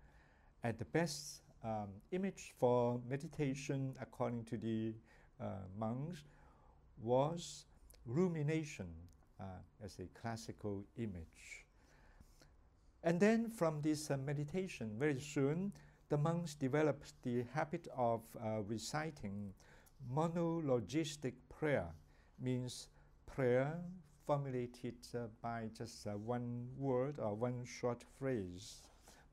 [0.64, 4.92] And the best um, image for meditation, according to the
[5.40, 5.47] uh,
[5.79, 6.25] monks,
[7.03, 7.65] was
[8.07, 8.89] rumination
[9.41, 9.45] uh,
[9.85, 11.65] as a classical image.
[13.03, 15.73] And then from this uh, meditation, very soon,
[16.09, 19.53] the monks developed the habit of uh, reciting
[20.15, 21.87] monologistic prayer,
[22.41, 22.89] means
[23.27, 23.75] prayer
[24.27, 28.83] formulated uh, by just uh, one word or one short phrase,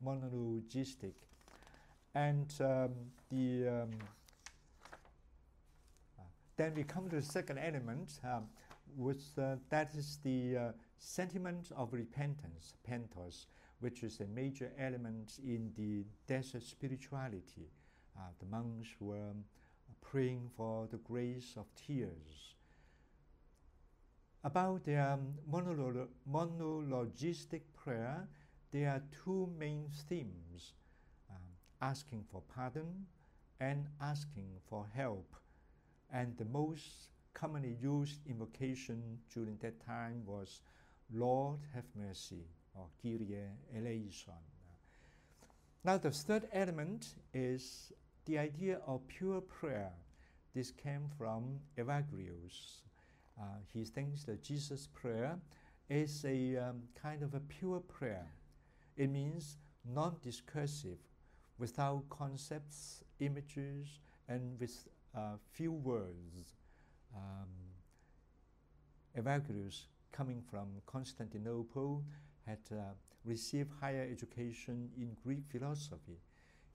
[0.06, 1.13] monologistic.
[2.13, 2.91] And um,
[3.30, 3.91] the um,
[6.57, 8.45] then we come to the second element, um,
[8.95, 13.47] which uh, that is the uh, sentiment of repentance, pentos,
[13.79, 17.69] which is a major element in the desert spirituality.
[18.17, 19.33] Uh, the monks were
[20.01, 22.55] praying for the grace of tears.
[24.43, 25.17] About their
[25.51, 28.27] monolo monologistic prayer,
[28.71, 30.73] there are two main themes
[31.29, 31.41] um,
[31.81, 33.07] asking for pardon
[33.59, 35.35] and asking for help
[36.15, 40.62] and the most commonly used invocation during that time was
[41.13, 44.34] Lord have mercy or Kyrie eleison.
[45.84, 47.91] Now the third element is
[48.25, 49.91] the idea of pure prayer.
[50.54, 52.82] This came from Evagrius.
[53.38, 55.38] Uh, he thinks that Jesus' prayer
[55.89, 58.25] is a um, kind of a pure prayer.
[58.95, 59.58] It means
[59.93, 60.97] non-discursive,
[61.60, 63.99] without concepts, images,
[64.30, 66.56] and with uh, few words.
[67.15, 67.49] Um,
[69.17, 72.04] Evagrius, coming from Constantinople,
[72.45, 76.19] had uh, received higher education in Greek philosophy.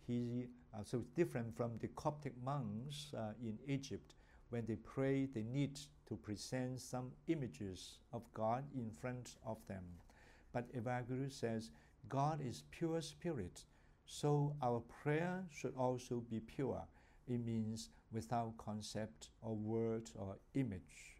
[0.06, 4.14] He uh, so different from the Coptic monks uh, in Egypt.
[4.50, 9.84] When they pray, they need to present some images of God in front of them.
[10.52, 11.70] But Evagrius says,
[12.08, 13.64] God is pure spirit,
[14.06, 16.82] so our prayer should also be pure.
[17.28, 21.16] It means without concept or word or image.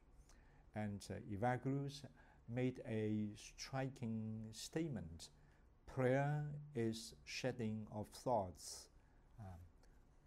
[0.74, 2.02] And uh, Evagrius
[2.48, 5.28] made a striking statement.
[5.86, 8.88] Prayer is shedding of thoughts
[9.40, 9.58] um,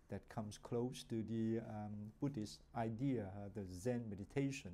[0.10, 4.71] that comes close to the um, Buddhist idea, uh, the Zen meditation.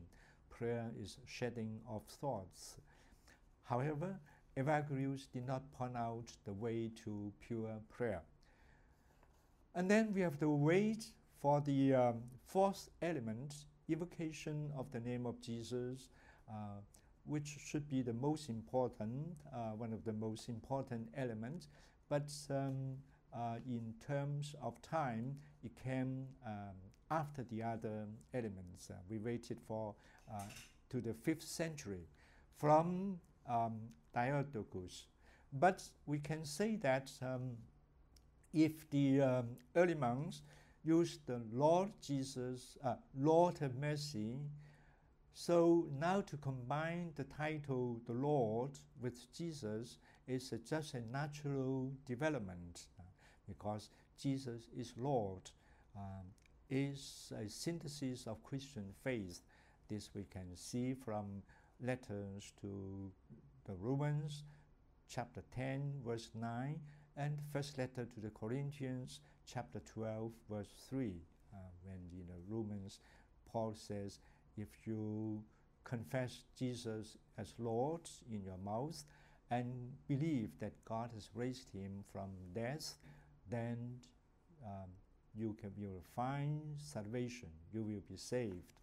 [0.50, 2.78] Prayer is shedding of thoughts.
[3.64, 4.20] However,
[4.58, 8.22] Evagrius did not point out the way to pure prayer.
[9.76, 11.06] And then we have to wait
[11.42, 13.56] for the um, fourth element,
[13.88, 16.10] invocation of the name of Jesus,
[16.50, 16.82] uh,
[17.26, 21.68] which should be the most important, uh, one of the most important elements,
[22.10, 22.96] but um,
[23.34, 26.76] uh, in terms of time, it came um,
[27.12, 28.90] after the other elements.
[28.90, 29.94] Uh, we waited for
[30.32, 30.42] uh,
[30.90, 32.08] to the fifth century
[32.58, 33.74] from um.
[35.54, 37.58] But we can say that um,
[38.54, 40.42] if the um, early monks
[40.84, 44.40] use the Lord Jesus, uh, Lord have mercy,
[45.34, 52.88] So now to combine the title the Lord with Jesus is just a natural development
[53.00, 53.04] uh,
[53.48, 53.90] because
[54.22, 55.50] Jesus is Lord,
[55.96, 56.26] um,
[56.70, 59.42] is a synthesis of Christian faith.
[59.88, 61.42] This we can see from
[61.82, 63.10] letters to
[63.66, 64.44] the Romans,
[65.08, 66.80] chapter 10, verse 9,
[67.16, 71.14] and first letter to the Corinthians, chapter 12, verse 3,
[71.54, 73.00] uh, when in the Romans,
[73.52, 74.20] Paul says,
[74.58, 75.42] if you
[75.84, 79.04] confess Jesus as Lord in your mouth
[79.50, 82.96] and believe that God has raised him from death,
[83.50, 83.78] then
[84.64, 84.90] um,
[85.36, 87.50] you can you will find salvation.
[87.74, 88.74] You will be saved.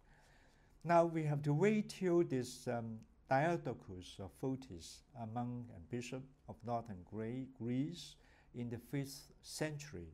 [0.83, 2.99] Now we have to wait till this um,
[3.29, 8.15] Diadochus of Photice, a monk and bishop of northern Greece,
[8.55, 10.07] in the fifth century.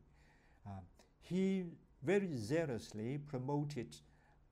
[0.66, 0.80] Uh,
[1.20, 1.64] he
[2.02, 3.96] very zealously promoted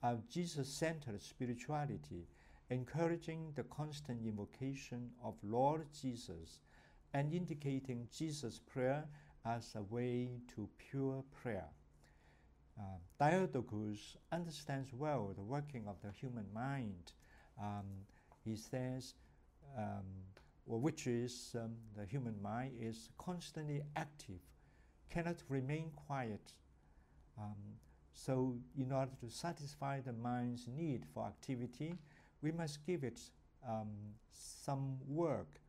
[0.02, 2.26] a Jesus-centered spirituality,
[2.70, 6.60] encouraging the constant invocation of Lord Jesus
[7.14, 9.04] and indicating Jesus' prayer
[9.44, 11.68] as a way to pure prayer.
[12.78, 12.98] Uh,
[14.32, 17.12] understands well the working of the human mind.
[17.60, 17.84] Um,
[18.44, 19.14] he says,
[19.76, 20.04] um,
[20.66, 24.40] which is um, the human mind is constantly active,
[25.12, 26.54] cannot remain quiet.
[27.38, 27.76] Um,
[28.14, 31.94] so, in order to satisfy the mind's need for activity,
[32.42, 33.20] we must give it
[33.68, 33.90] um,
[34.32, 35.60] some work.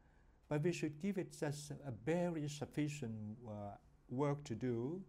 [0.49, 3.75] But we should give it just a very sufficient uh,
[4.09, 5.01] work to do.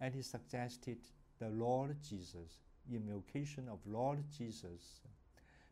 [0.00, 0.98] And he suggested
[1.38, 2.58] the Lord Jesus,
[2.92, 5.00] invocation of Lord Jesus.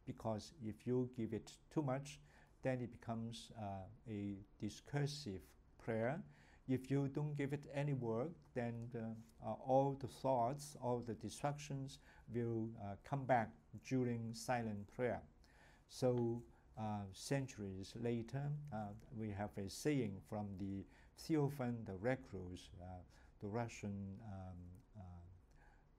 [0.07, 2.20] Because if you give it too much,
[2.62, 5.40] then it becomes uh, a discursive
[5.83, 6.20] prayer.
[6.68, 11.98] If you don't give it any work, then uh, all the thoughts, all the distractions
[12.35, 13.50] will uh, come back
[13.88, 15.22] during silent prayer.
[15.88, 16.42] So
[16.79, 20.85] uh, centuries later, uh, we have a saying from the
[21.22, 22.87] Theophan the Recluse, uh,
[23.40, 24.57] the Russian um,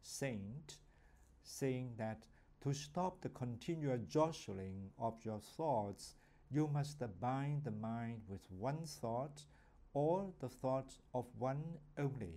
[0.02, 0.80] saint,
[1.44, 2.26] saying that
[2.62, 6.16] to stop the continual jostling of your thoughts,
[6.50, 9.44] you must bind the mind with one thought
[9.98, 11.64] or the thoughts of one
[11.98, 12.36] only.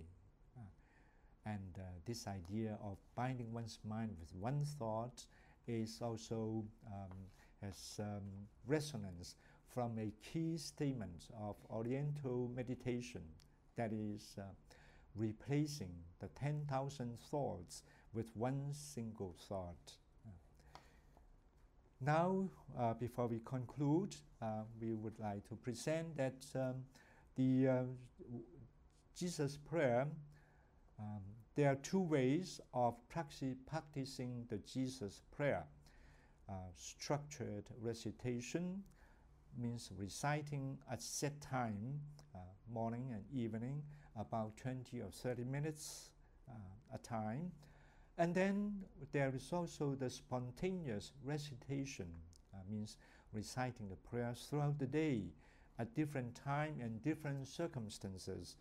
[0.57, 0.61] Uh,
[1.45, 5.23] and uh, this idea of binding one's mind with one thought
[5.67, 7.15] is also um,
[7.61, 8.23] has um,
[8.65, 9.35] resonance
[9.67, 13.21] from a key statement of Oriental meditation,
[13.77, 14.41] that is, uh,
[15.15, 19.97] replacing the 10,000 thoughts with one single thought.
[22.03, 26.85] Now, uh, before we conclude, uh, we would like to present that um,
[27.35, 27.83] the uh,
[29.17, 30.07] Jesus prayer,
[30.99, 31.21] um,
[31.55, 35.63] there are two ways of practicing the Jesus prayer.
[36.49, 38.83] Uh, structured recitation
[39.57, 41.99] means reciting at set time,
[42.33, 42.39] uh,
[42.71, 43.81] morning and evening,
[44.17, 46.09] about 20 or 30 minutes
[46.49, 47.51] uh, a time.
[48.17, 52.07] And then there is also the spontaneous recitation,
[52.53, 52.97] uh, means
[53.33, 55.23] reciting the prayers throughout the day
[55.81, 58.55] at different time and different circumstances,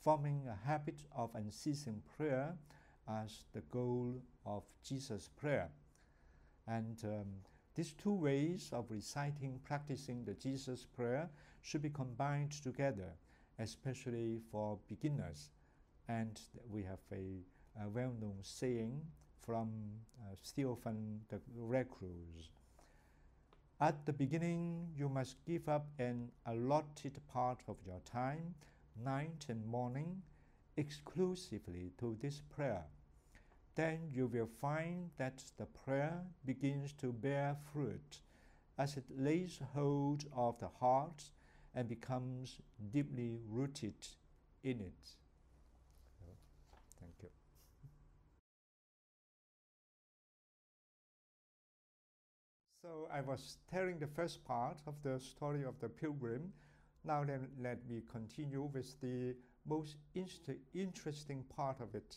[0.00, 2.54] forming a habit of unceasing prayer
[3.08, 4.14] as the goal
[4.46, 5.68] of Jesus' prayer.
[6.66, 7.26] And um,
[7.74, 11.28] these two ways of reciting, practicing the Jesus prayer
[11.60, 13.12] should be combined together
[13.58, 15.50] especially for beginners.
[16.08, 17.40] And we have a,
[17.82, 19.00] a well-known saying
[19.40, 19.70] from
[20.20, 20.34] uh,
[21.28, 22.50] the Recluse.
[23.82, 28.54] At the beginning, you must give up an allotted part of your time,
[29.04, 30.22] night and morning,
[30.76, 32.84] exclusively to this prayer.
[33.74, 38.20] Then you will find that the prayer begins to bear fruit
[38.78, 41.32] as it lays hold of the heart
[41.74, 42.60] and becomes
[42.92, 44.06] deeply rooted
[44.62, 45.16] in it.
[47.00, 47.30] thank you.
[52.92, 56.52] So I was telling the first part of the story of the pilgrim.
[57.06, 59.34] Now then, let me continue with the
[59.66, 59.96] most
[60.74, 62.16] interesting part of it.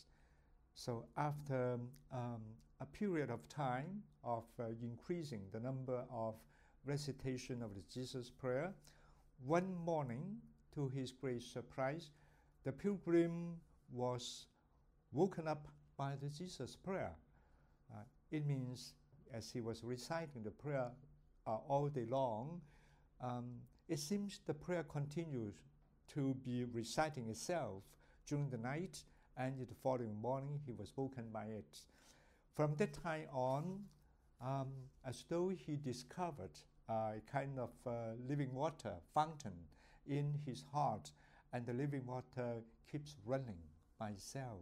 [0.74, 1.80] So after
[2.12, 2.42] um,
[2.82, 6.36] a period of time of uh, increasing the number of
[6.84, 8.74] recitation of the Jesus prayer,
[9.46, 10.42] one morning,
[10.74, 12.10] to his great surprise,
[12.66, 13.56] the pilgrim
[13.94, 14.48] was
[15.14, 17.16] woken up by the Jesus prayer.
[17.90, 18.94] Uh, it means
[19.34, 20.90] as he was reciting the prayer
[21.48, 22.62] uh, all day long,
[23.22, 23.46] um,
[23.88, 25.56] it seems the prayer continues
[26.14, 27.84] to be reciting itself
[28.28, 29.04] during the night,
[29.38, 31.80] and the following morning he was woken by it.
[32.56, 33.82] From that time on,
[34.42, 34.68] um,
[35.06, 36.58] as though he discovered
[36.90, 39.54] a kind of uh, living water fountain
[40.08, 41.12] in his heart,
[41.54, 42.62] and the living water
[42.92, 43.60] keeps running
[44.00, 44.62] by itself,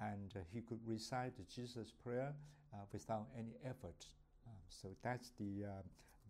[0.00, 2.32] and uh, he could recite Jesus prayer
[2.72, 4.06] uh, without any effort.
[4.46, 5.82] Um, so that's the uh,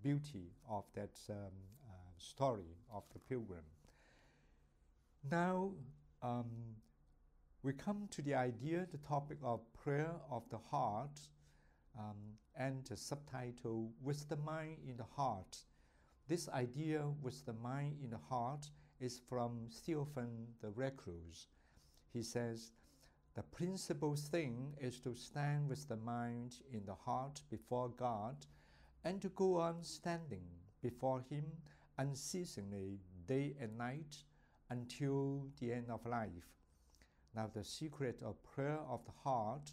[0.02, 1.36] beauty of that um,
[1.88, 3.64] uh, story of the pilgrim.
[5.30, 5.70] Now,
[6.22, 6.50] um,
[7.62, 11.20] we come to the idea, the topic of prayer of the heart,
[11.98, 12.16] um,
[12.56, 15.58] and the subtitle, With the Mind in the Heart.
[16.28, 18.70] This idea, with the mind in the heart,
[19.00, 21.48] is from Theophan the Recluse.
[22.12, 22.72] He says,
[23.34, 28.36] The principal thing is to stand with the mind in the heart before God
[29.04, 30.44] and to go on standing
[30.82, 31.44] before Him
[31.96, 34.16] unceasingly, day and night,
[34.68, 36.48] until the end of life.
[37.34, 39.70] Now, the secret of prayer of the heart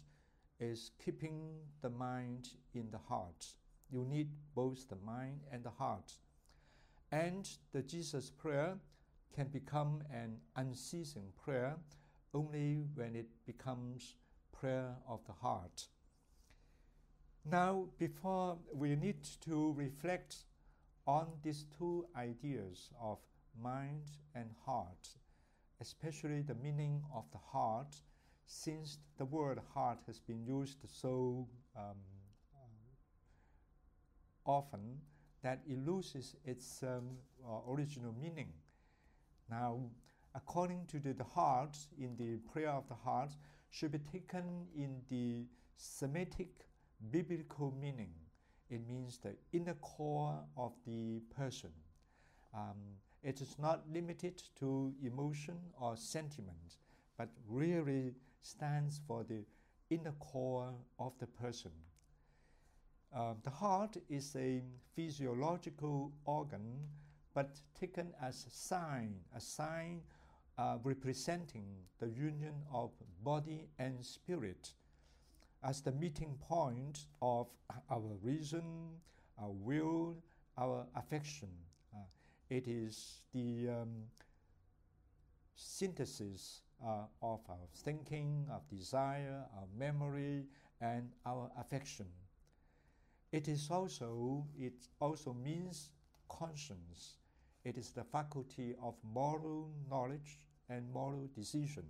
[0.58, 3.46] is keeping the mind in the heart.
[3.90, 6.14] You need both the mind and the heart.
[7.12, 8.78] And the Jesus prayer
[9.34, 11.76] can become an unceasing prayer
[12.32, 14.16] only when it becomes
[14.52, 15.88] prayer of the heart.
[17.44, 20.36] Now, before we need to reflect
[21.06, 23.18] on these two ideas of
[23.60, 24.02] mind
[24.34, 25.08] and heart,
[25.80, 27.96] especially the meaning of the heart,
[28.46, 31.96] since the word heart has been used so um,
[34.44, 34.98] often
[35.42, 37.16] that it loses its um,
[37.46, 38.48] uh, original meaning.
[39.48, 39.80] Now,
[40.34, 43.32] according to the, the heart, in the prayer of the heart,
[43.70, 46.66] should be taken in the Semitic
[47.10, 48.12] biblical meaning.
[48.68, 51.70] It means the inner core of the person.
[52.54, 52.76] Um,
[53.22, 56.76] it is not limited to emotion or sentiment,
[57.18, 59.44] but really stands for the
[59.90, 61.72] inner core of the person.
[63.14, 64.62] Uh, the heart is a
[64.94, 66.78] physiological organ,
[67.34, 70.00] but taken as a sign, a sign
[70.60, 71.64] uh, representing
[72.00, 72.90] the union of
[73.24, 74.72] body and spirit
[75.64, 77.46] as the meeting point of
[77.90, 78.62] our reason,
[79.40, 80.16] our will,
[80.58, 81.48] our affection.
[81.94, 82.00] Uh,
[82.50, 83.88] it is the um,
[85.54, 90.44] synthesis uh, of our thinking, of desire, our memory,
[90.82, 92.06] and our affection.
[93.32, 95.90] It is also, it also means
[96.28, 97.16] conscience.
[97.64, 100.38] It is the faculty of moral knowledge
[100.70, 101.84] and moral decision.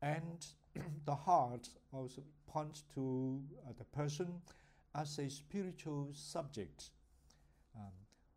[0.00, 0.46] And
[1.04, 4.40] the heart also points to uh, the person
[4.94, 6.90] as a spiritual subject
[7.76, 7.90] um,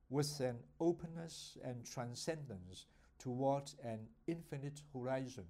[0.10, 2.86] with an openness and transcendence
[3.20, 5.45] toward an infinite horizon,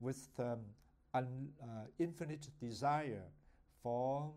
[0.00, 0.60] with um,
[1.14, 1.66] an uh,
[1.98, 3.24] infinite desire
[3.82, 4.30] for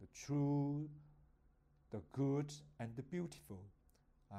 [0.00, 0.88] the true,
[1.90, 3.60] the good, and the beautiful,
[4.32, 4.36] uh,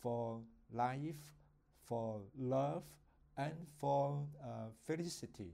[0.00, 0.40] for
[0.72, 1.37] life,
[1.88, 2.82] for love,
[3.36, 5.52] and for uh, felicity.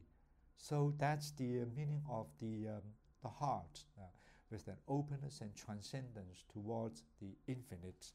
[0.57, 2.83] So that's the meaning of the, um,
[3.23, 4.03] the heart, uh,
[4.51, 8.13] with an openness and transcendence towards the infinite.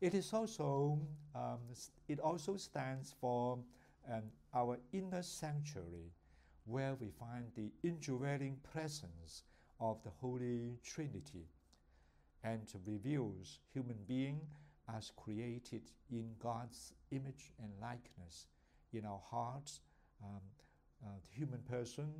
[0.00, 1.00] It is also,
[1.34, 1.58] um,
[2.08, 3.58] it also stands for
[4.10, 4.22] um,
[4.54, 6.12] our inner sanctuary,
[6.66, 9.42] where we find the indwelling presence
[9.80, 11.46] of the Holy Trinity,
[12.42, 14.40] and reveals human being
[14.92, 18.46] as created in God's image and likeness
[18.92, 19.80] in our hearts,
[20.22, 20.40] um,
[21.04, 22.12] uh, the human person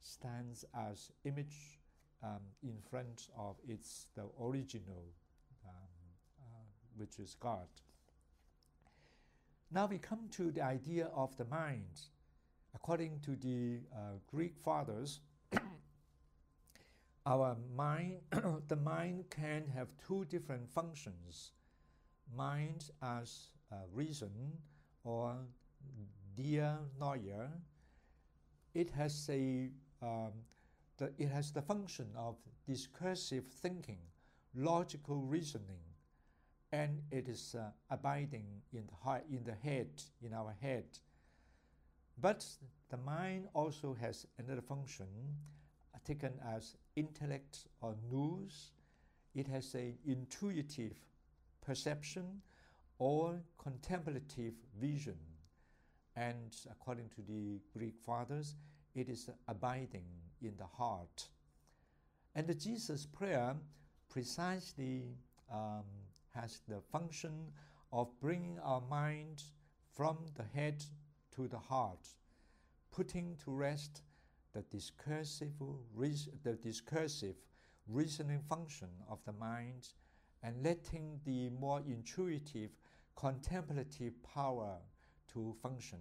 [0.00, 1.78] stands as image
[2.22, 5.04] um, in front of its the original,
[5.64, 5.74] um,
[6.40, 6.44] uh,
[6.96, 7.66] which is God.
[9.70, 12.00] Now we come to the idea of the mind.
[12.74, 15.20] According to the uh, Greek fathers,
[17.26, 18.20] our mind,
[18.68, 21.52] the mind can have two different functions
[22.36, 24.30] mind as uh, reason
[25.04, 25.34] or
[26.36, 27.48] dear dianoia,
[28.74, 29.68] it has a
[30.00, 30.32] um,
[30.98, 33.98] the, it has the function of discursive thinking,
[34.54, 35.82] logical reasoning,
[36.72, 39.90] and it is uh, abiding in the heart, in the head,
[40.22, 40.84] in our head.
[42.18, 42.46] But
[42.90, 45.06] the mind also has another function,
[45.94, 48.72] uh, taken as intellect or nous.
[49.34, 50.96] It has a intuitive
[51.62, 52.42] perception
[52.98, 55.16] or contemplative vision
[56.16, 58.56] and according to the Greek fathers,
[58.94, 60.04] it is abiding
[60.42, 61.28] in the heart.
[62.34, 63.54] And the Jesus prayer
[64.10, 65.16] precisely
[65.50, 65.84] um,
[66.34, 67.32] has the function
[67.92, 69.42] of bringing our mind
[69.94, 70.84] from the head
[71.34, 72.08] to the heart,
[72.90, 74.02] putting to rest
[74.52, 75.52] the discursive,
[76.42, 77.36] the discursive
[77.88, 79.88] reasoning function of the mind
[80.42, 82.70] and letting the more intuitive
[83.16, 84.76] contemplative power
[85.32, 85.98] to function.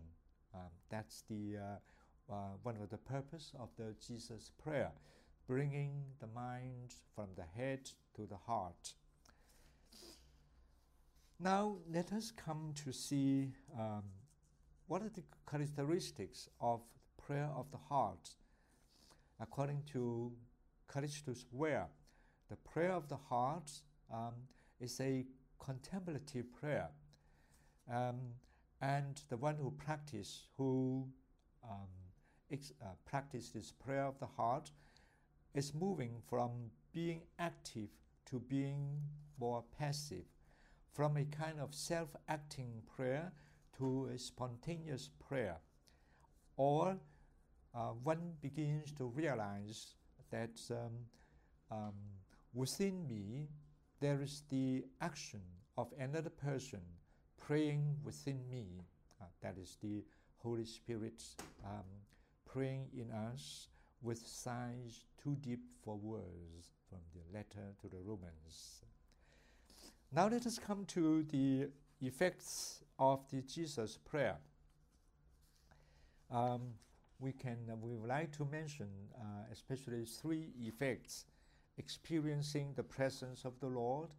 [0.53, 4.91] Um, that's the uh, uh, one of the purpose of the Jesus prayer,
[5.47, 8.93] bringing the mind from the head to the heart.
[11.39, 14.03] Now let us come to see um,
[14.87, 16.81] what are the characteristics of
[17.17, 18.29] prayer of the heart.
[19.39, 20.31] According to
[20.87, 21.87] Callistus Ware,
[22.49, 23.71] the prayer of the heart
[24.11, 24.33] um,
[24.99, 25.25] a
[25.59, 26.89] contemplative prayer.
[27.91, 28.19] Um,
[28.81, 31.07] and the one who practice, who
[31.63, 31.87] um,
[32.51, 34.71] ex- uh, practice this prayer of the heart,
[35.53, 36.49] is moving from
[36.93, 37.89] being active
[38.25, 39.01] to being
[39.39, 40.25] more passive
[40.93, 43.31] from a kind of self acting prayer
[43.77, 45.57] to a spontaneous prayer.
[46.57, 46.97] Or
[47.73, 49.95] uh, one begins to realize
[50.31, 51.05] that um,
[51.71, 51.93] um,
[52.53, 53.47] within me
[54.01, 55.41] there is the action
[55.77, 56.81] of another person
[57.37, 58.65] praying within me.
[59.21, 60.03] Uh, that is the
[60.37, 61.23] Holy Spirit
[61.63, 61.85] um,
[62.51, 63.67] praying in us
[64.01, 68.81] with sighs too deep for words from the letter to the Romans.
[70.11, 71.69] Now let us come to the
[72.01, 74.37] effects of the Jesus prayer.
[76.31, 76.61] Um,
[77.19, 81.25] we can uh, we would like to mention uh, especially three effects:
[81.77, 84.09] experiencing the presence of the Lord,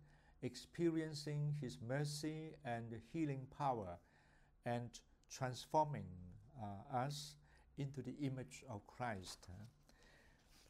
[0.42, 3.98] experiencing His mercy and healing power,
[4.64, 4.90] and
[5.30, 6.06] transforming
[6.60, 7.34] uh, us
[7.78, 9.48] into the image of Christ.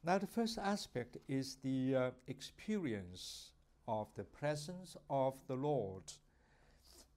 [0.05, 3.53] Now, the first aspect is the uh, experience
[3.87, 6.05] of the presence of the Lord.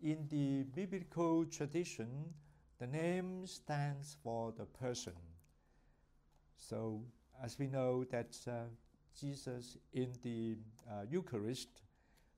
[0.01, 2.34] In the biblical tradition,
[2.80, 5.13] the name stands for the person.
[6.57, 7.01] So,
[7.43, 8.66] as we know that uh,
[9.20, 10.57] Jesus in the
[10.89, 11.82] uh, Eucharist,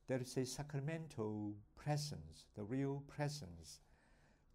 [0.08, 3.80] there is a sacramental presence, the real presence.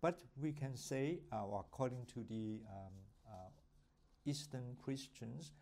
[0.00, 2.92] But we can say, uh, according to the um,
[3.28, 3.50] uh,
[4.24, 5.52] Eastern Christians,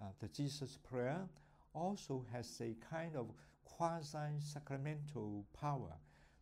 [0.00, 1.28] uh, the Jesus prayer
[1.74, 3.32] also has a kind of
[3.64, 5.92] quasi sacramental power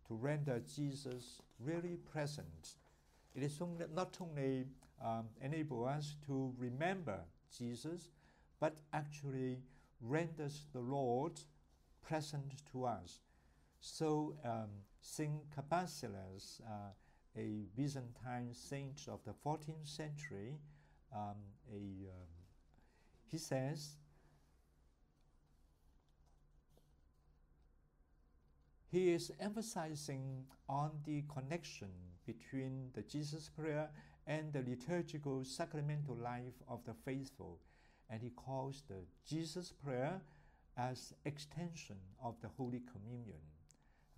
[0.06, 2.76] to render Jesus really present.
[3.34, 3.60] It is
[3.94, 4.66] not only
[5.04, 7.20] um, enable us to remember
[7.56, 8.08] Jesus,
[8.60, 9.58] but actually
[10.00, 11.40] renders the Lord
[12.02, 13.20] present to us.
[13.80, 14.68] So um,
[15.00, 16.92] Saint Cabasilas, uh,
[17.36, 20.58] a Byzantine saint of the 14th century,
[21.14, 21.36] um,
[21.72, 22.28] a, um,
[23.30, 23.96] he says
[28.90, 31.90] he is emphasizing on the connection
[32.26, 33.88] between the Jesus prayer
[34.26, 37.58] and the liturgical sacramental life of the faithful.
[38.10, 40.20] And he calls the Jesus prayer
[40.76, 43.40] as extension of the Holy Communion.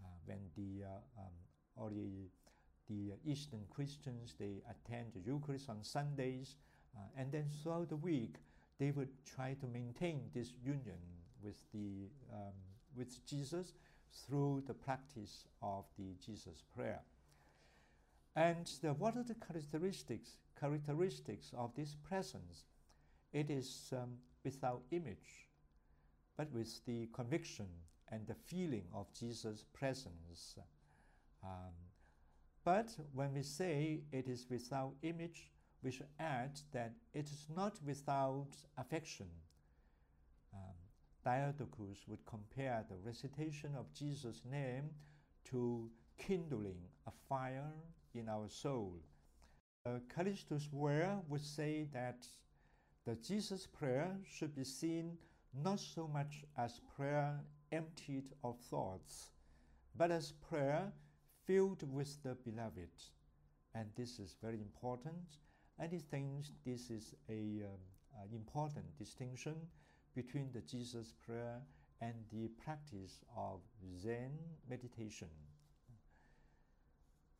[0.02, 1.32] Uh, when the, uh, um,
[1.76, 2.28] or the,
[2.88, 6.56] the Eastern Christians, they attend the Eucharist on Sundays,
[6.96, 8.36] uh, and then throughout the week,
[8.78, 10.98] they would try to maintain this union
[11.42, 12.54] with, the, um,
[12.96, 13.72] with Jesus
[14.26, 17.00] through the practice of the Jesus prayer.
[18.36, 22.64] And the, what are the characteristics, characteristics of this presence?
[23.32, 25.48] It is um, without image,
[26.36, 27.66] but with the conviction
[28.10, 30.58] and the feeling of Jesus' presence.
[31.44, 31.72] Um,
[32.64, 35.50] but when we say it is without image,
[35.82, 39.26] we should add that it is not without affection.
[40.52, 40.74] Um,
[41.24, 44.90] Diadochus would compare the recitation of Jesus' name
[45.44, 47.72] to kindling a fire
[48.14, 48.96] in our soul.
[49.86, 52.26] Uh, Callistus Ware would say that
[53.10, 55.18] the Jesus prayer should be seen
[55.64, 57.40] not so much as prayer
[57.72, 59.32] emptied of thoughts,
[59.96, 60.92] but as prayer
[61.44, 62.88] filled with the beloved.
[63.74, 65.38] And this is very important.
[65.80, 67.64] And he thinks this is an
[68.14, 69.56] um, important distinction
[70.14, 71.58] between the Jesus prayer
[72.00, 73.58] and the practice of
[74.00, 74.38] Zen
[74.68, 75.30] meditation.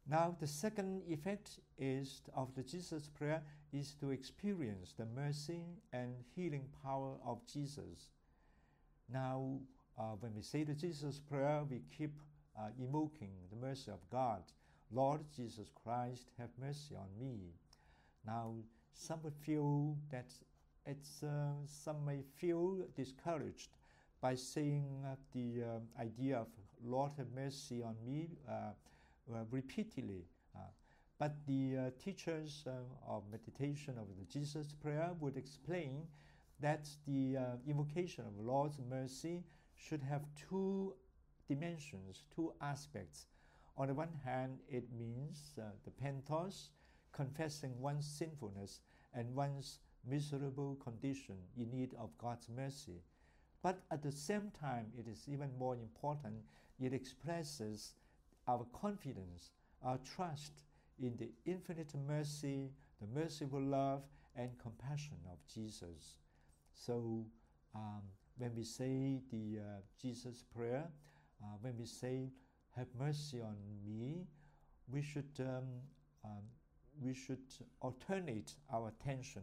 [0.05, 3.41] Now, the second effect is of the Jesus prayer
[3.73, 5.63] is to experience the mercy
[5.93, 8.11] and healing power of Jesus.
[9.13, 9.59] Now,
[9.99, 12.13] uh, when we say the Jesus prayer, we keep
[12.59, 14.43] uh, invoking the mercy of God.
[14.93, 17.53] Lord Jesus Christ, have mercy on me.
[18.27, 18.55] Now,
[18.93, 20.33] some would feel that
[20.87, 23.71] it's, uh, some may feel discouraged
[24.21, 26.49] by saying uh, the uh, idea of
[26.85, 28.73] Lord have mercy on me uh,
[29.51, 30.25] repeatedly.
[31.21, 32.71] But the uh, teachers uh,
[33.07, 36.07] of meditation of the Jesus prayer would explain
[36.61, 39.45] that the uh, invocation of Lord's mercy
[39.77, 40.95] should have two
[41.47, 43.27] dimensions, two aspects.
[43.77, 46.71] On the one hand, it means uh, the penthos,
[47.13, 48.81] confessing one's sinfulness
[49.13, 53.03] and one's miserable condition in need of God's mercy.
[53.63, 56.37] But at the same time, it is even more important,
[56.81, 57.93] it expresses
[58.49, 59.51] our confidence,
[59.85, 60.63] our trust
[61.01, 62.71] in the infinite mercy,
[63.01, 64.03] the merciful love,
[64.37, 66.19] and compassion of Jesus.
[66.73, 67.27] So,
[67.75, 68.03] um,
[68.37, 69.63] when we say the uh,
[70.01, 70.89] Jesus prayer,
[71.43, 72.31] uh, when we say,
[72.77, 74.27] Have mercy on me,
[74.89, 75.65] we should, um,
[76.25, 76.45] um,
[77.01, 77.43] we should
[77.81, 79.43] alternate our attention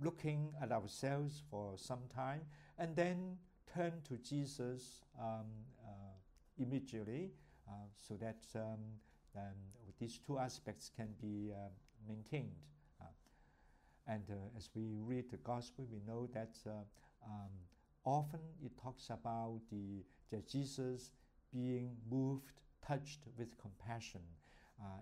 [0.00, 2.40] looking at ourselves for some time,
[2.78, 3.36] and then
[3.72, 5.46] turn to Jesus um,
[5.84, 6.14] uh,
[6.58, 7.30] immediately
[7.68, 8.78] uh, so that um,
[9.36, 9.54] um,
[9.98, 11.68] these two aspects can be uh,
[12.08, 12.56] maintained.
[13.00, 13.04] Uh,
[14.06, 16.70] and uh, as we read the Gospel, we know that uh,
[17.26, 17.50] um,
[18.04, 21.10] often it talks about the, the Jesus
[21.52, 22.52] being moved,
[22.86, 24.20] touched with compassion,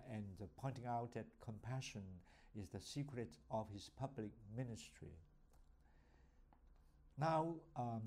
[0.09, 0.23] and
[0.61, 2.03] pointing out that compassion
[2.55, 5.17] is the secret of his public ministry.
[7.17, 8.01] Now, um,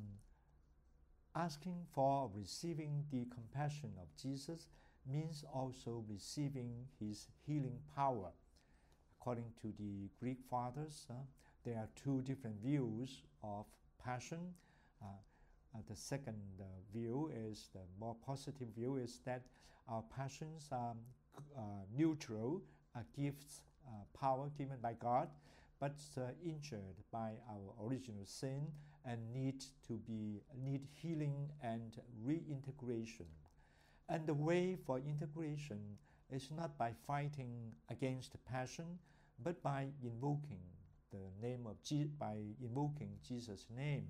[1.34, 4.68] asking for receiving the compassion of Jesus
[5.10, 8.30] means also receiving his healing power.
[9.20, 11.14] According to the Greek fathers, uh,
[11.64, 13.66] there are two different views of
[14.02, 14.38] passion.
[15.02, 15.06] Uh,
[15.74, 19.42] uh, the second uh, view is the more positive view is that
[19.88, 20.94] our passions are
[21.56, 21.60] uh,
[21.96, 22.62] neutral,
[23.14, 25.28] gifts uh, power given by God,
[25.80, 25.96] but
[26.44, 28.66] injured by our original sin
[29.04, 33.26] and need to be need healing and reintegration.
[34.08, 35.98] And the way for integration
[36.30, 38.98] is not by fighting against passion,
[39.42, 40.60] but by invoking
[41.12, 44.08] the name of Je- by invoking Jesus' name,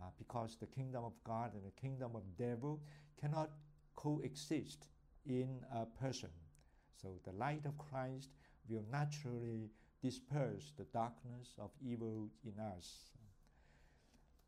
[0.00, 2.80] uh, because the kingdom of God and the kingdom of devil
[3.20, 3.50] cannot
[3.96, 4.86] coexist
[5.26, 6.30] in a person.
[7.00, 8.30] So the light of Christ
[8.68, 9.70] will naturally
[10.02, 13.12] disperse the darkness of evil in us.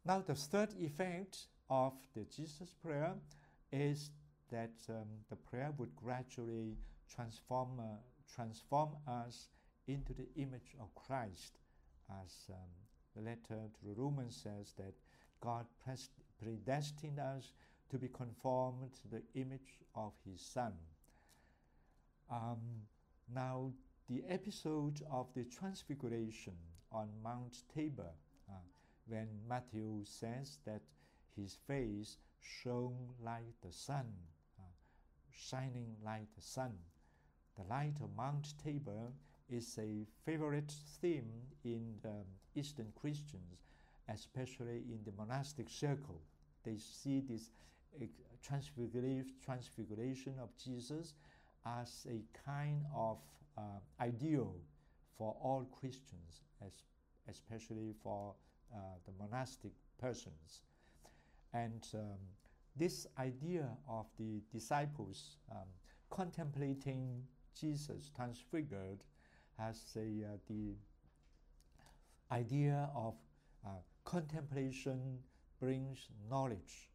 [0.04, 3.14] Now, the third effect of the Jesus prayer
[3.72, 4.10] is
[4.50, 6.76] that um, the prayer would gradually
[7.12, 7.84] transform, uh,
[8.34, 9.48] transform us
[9.86, 11.58] into the image of Christ,
[12.22, 12.70] as um,
[13.16, 14.94] the letter to the Romans says that
[15.40, 15.66] God
[16.42, 17.52] predestined us
[17.90, 20.72] to be conformed to the image of His Son.
[22.30, 22.58] Um,
[23.34, 23.72] now,
[24.08, 26.54] the episode of the Transfiguration
[26.92, 28.12] on Mount Tabor,
[28.48, 28.54] uh,
[29.06, 30.82] when Matthew says that
[31.36, 34.06] his face shone like the sun,
[35.48, 36.72] shining like the sun.
[37.56, 39.12] The light of Mount Tabor
[39.48, 41.30] is a favorite theme
[41.64, 42.24] in the
[42.54, 43.64] Eastern Christians,
[44.08, 46.20] especially in the monastic circle.
[46.64, 47.50] They see this
[48.00, 48.04] uh,
[48.42, 51.14] transfiguration of Jesus
[51.66, 53.18] as a kind of
[53.58, 53.62] uh,
[54.00, 54.54] ideal
[55.18, 56.72] for all Christians, as,
[57.28, 58.34] especially for
[58.72, 60.62] uh, the monastic persons.
[61.52, 62.18] And um,
[62.76, 65.68] this idea of the disciples um,
[66.10, 67.22] contemplating
[67.58, 69.04] Jesus transfigured
[69.58, 70.74] has a, uh, the
[72.32, 73.14] idea of
[73.66, 73.70] uh,
[74.04, 75.18] contemplation
[75.60, 76.90] brings knowledge,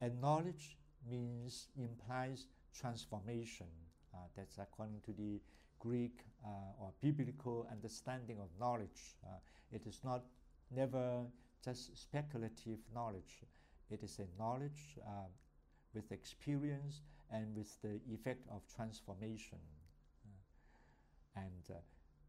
[0.00, 0.76] and knowledge
[1.10, 2.46] means implies
[2.78, 3.66] transformation.
[4.14, 5.40] Uh, that's according to the
[5.80, 6.48] Greek uh,
[6.80, 9.16] or biblical understanding of knowledge.
[9.24, 9.38] Uh,
[9.72, 10.22] it is not
[10.70, 11.24] never
[11.64, 13.42] just speculative knowledge.
[13.94, 15.28] It is a knowledge uh,
[15.94, 19.58] with experience and with the effect of transformation.
[21.36, 21.78] Uh, and uh,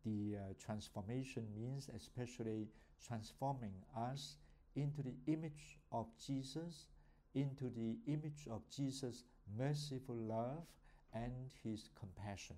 [0.06, 2.68] the transformation means especially
[3.04, 4.38] transforming us
[4.76, 6.88] into the image of Jesus,
[7.34, 9.24] into the image of Jesus'
[9.58, 10.68] merciful love
[11.16, 12.58] and his compassion.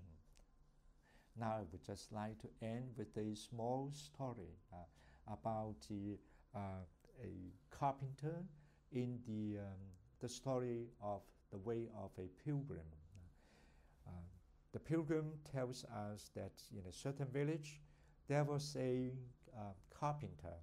[1.40, 6.18] Now I would just like to end with a small story uh, about the,
[6.54, 6.84] uh,
[7.22, 7.32] a
[7.70, 8.44] carpenter
[8.92, 9.78] in the, um,
[10.20, 12.86] the story of the way of a pilgrim.
[14.06, 14.10] Uh,
[14.72, 17.80] the pilgrim tells us that in a certain village
[18.28, 19.12] there was a
[19.56, 20.54] uh, carpenter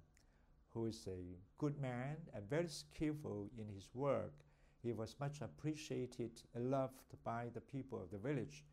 [0.70, 4.32] who is a good man and very skillful in his work.
[4.82, 8.64] He was much appreciated and loved by the people of the village.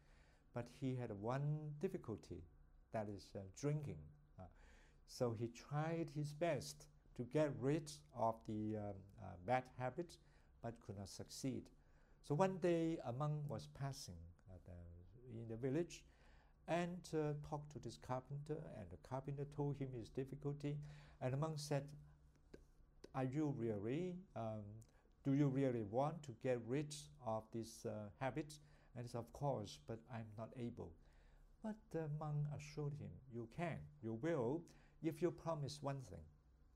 [0.53, 2.43] But he had one difficulty
[2.91, 3.97] that is uh, drinking.
[4.39, 4.43] Uh,
[5.07, 6.85] so he tried his best
[7.17, 10.17] to get rid of the um, uh, bad habit
[10.61, 11.63] but could not succeed.
[12.27, 14.15] So one day a monk was passing
[14.65, 16.03] the, in the village
[16.67, 20.77] and uh, talked to this carpenter, and the carpenter told him his difficulty,
[21.21, 21.83] and the monk said,
[23.13, 24.15] "Are you really?
[24.35, 24.63] Um,
[25.25, 26.95] do you really want to get rid
[27.25, 28.53] of this uh, habit?"
[28.95, 30.93] And he said, "Of course, but I'm not able."
[31.61, 34.61] But the monk assured him, "You can, you will,
[35.01, 36.23] if you promise one thing."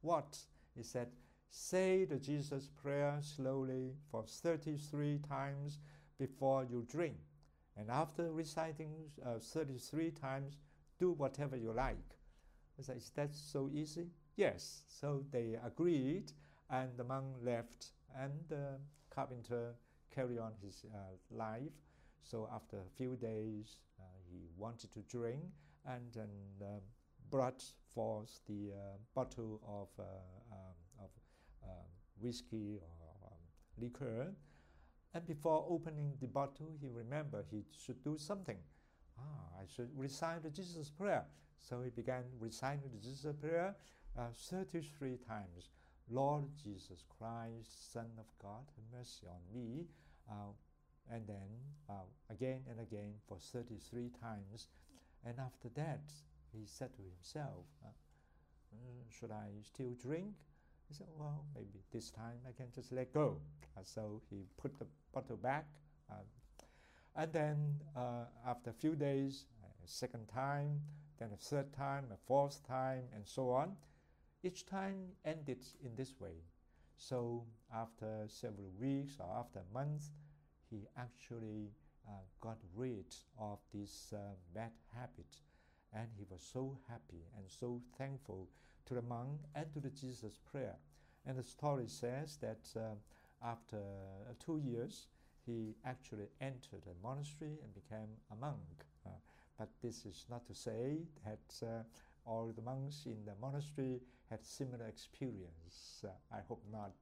[0.07, 0.37] What?
[0.73, 1.09] He said,
[1.49, 5.79] "Say the Jesus prayer slowly for 33 times
[6.17, 7.17] before you drink."
[7.75, 10.59] And after reciting uh, 33 times,
[10.97, 12.15] do whatever you like.
[12.79, 14.07] I said, Is that so easy?
[14.37, 14.83] Yes.
[14.87, 16.31] So they agreed,
[16.69, 18.79] and the monk left, and the
[19.09, 19.75] carpenter
[20.15, 21.75] carried on his uh, life.
[22.23, 25.43] So after a few days, uh, he wanted to drink
[25.85, 26.29] and then
[26.61, 26.81] um,
[27.29, 27.63] brought
[27.93, 30.03] forth the uh, bottle of, uh,
[30.51, 31.09] um, of
[31.63, 31.85] um,
[32.19, 33.37] whiskey or um,
[33.77, 34.33] liquor
[35.17, 38.57] and before opening the bottle, he remembered he should do something.
[39.17, 41.25] Ah, I should recite the Jesus prayer.
[41.59, 43.75] So he began reciting the Jesus prayer
[44.15, 45.69] uh, 33 times.
[46.09, 49.87] Lord Jesus Christ, Son of God, have mercy on me.
[50.29, 50.53] Uh,
[51.11, 51.49] and then
[51.89, 54.67] uh, again and again for 33 times.
[55.25, 56.01] And after that,
[56.53, 57.89] he said to himself, uh,
[59.09, 60.33] Should I still drink?
[60.87, 63.41] He said, well, maybe this time I can just let go.
[63.77, 65.67] Uh, so he put the bottle back.
[66.09, 66.23] Uh,
[67.15, 67.57] and then
[67.95, 69.45] uh, after a few days,
[69.83, 70.81] a second time,
[71.19, 73.75] then a third time, a fourth time, and so on.
[74.43, 76.43] Each time ended in this way.
[76.97, 80.09] So after several weeks or after a month,
[80.69, 81.71] he actually
[82.07, 84.17] uh, got rid of this uh,
[84.53, 85.41] bad habit.
[85.93, 88.47] And he was so happy and so thankful
[88.87, 90.75] to the monk and to the Jesus prayer.
[91.25, 92.95] And the story says that uh,
[93.45, 95.07] after uh, two years,
[95.45, 98.85] he actually entered a monastery and became a monk.
[99.05, 99.09] Uh,
[99.57, 101.83] but this is not to say that uh,
[102.25, 106.03] all the monks in the monastery had similar experience.
[106.03, 106.95] Uh, I hope not.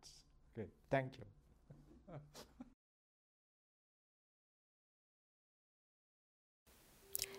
[0.58, 2.16] Okay, thank you.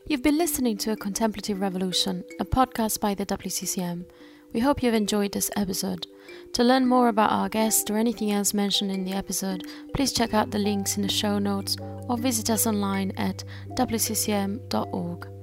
[0.09, 4.05] You've been listening to A Contemplative Revolution, a podcast by the WCCM.
[4.53, 6.07] We hope you've enjoyed this episode.
[6.53, 10.33] To learn more about our guest or anything else mentioned in the episode, please check
[10.33, 11.77] out the links in the show notes
[12.09, 15.36] or visit us online at wccm.org.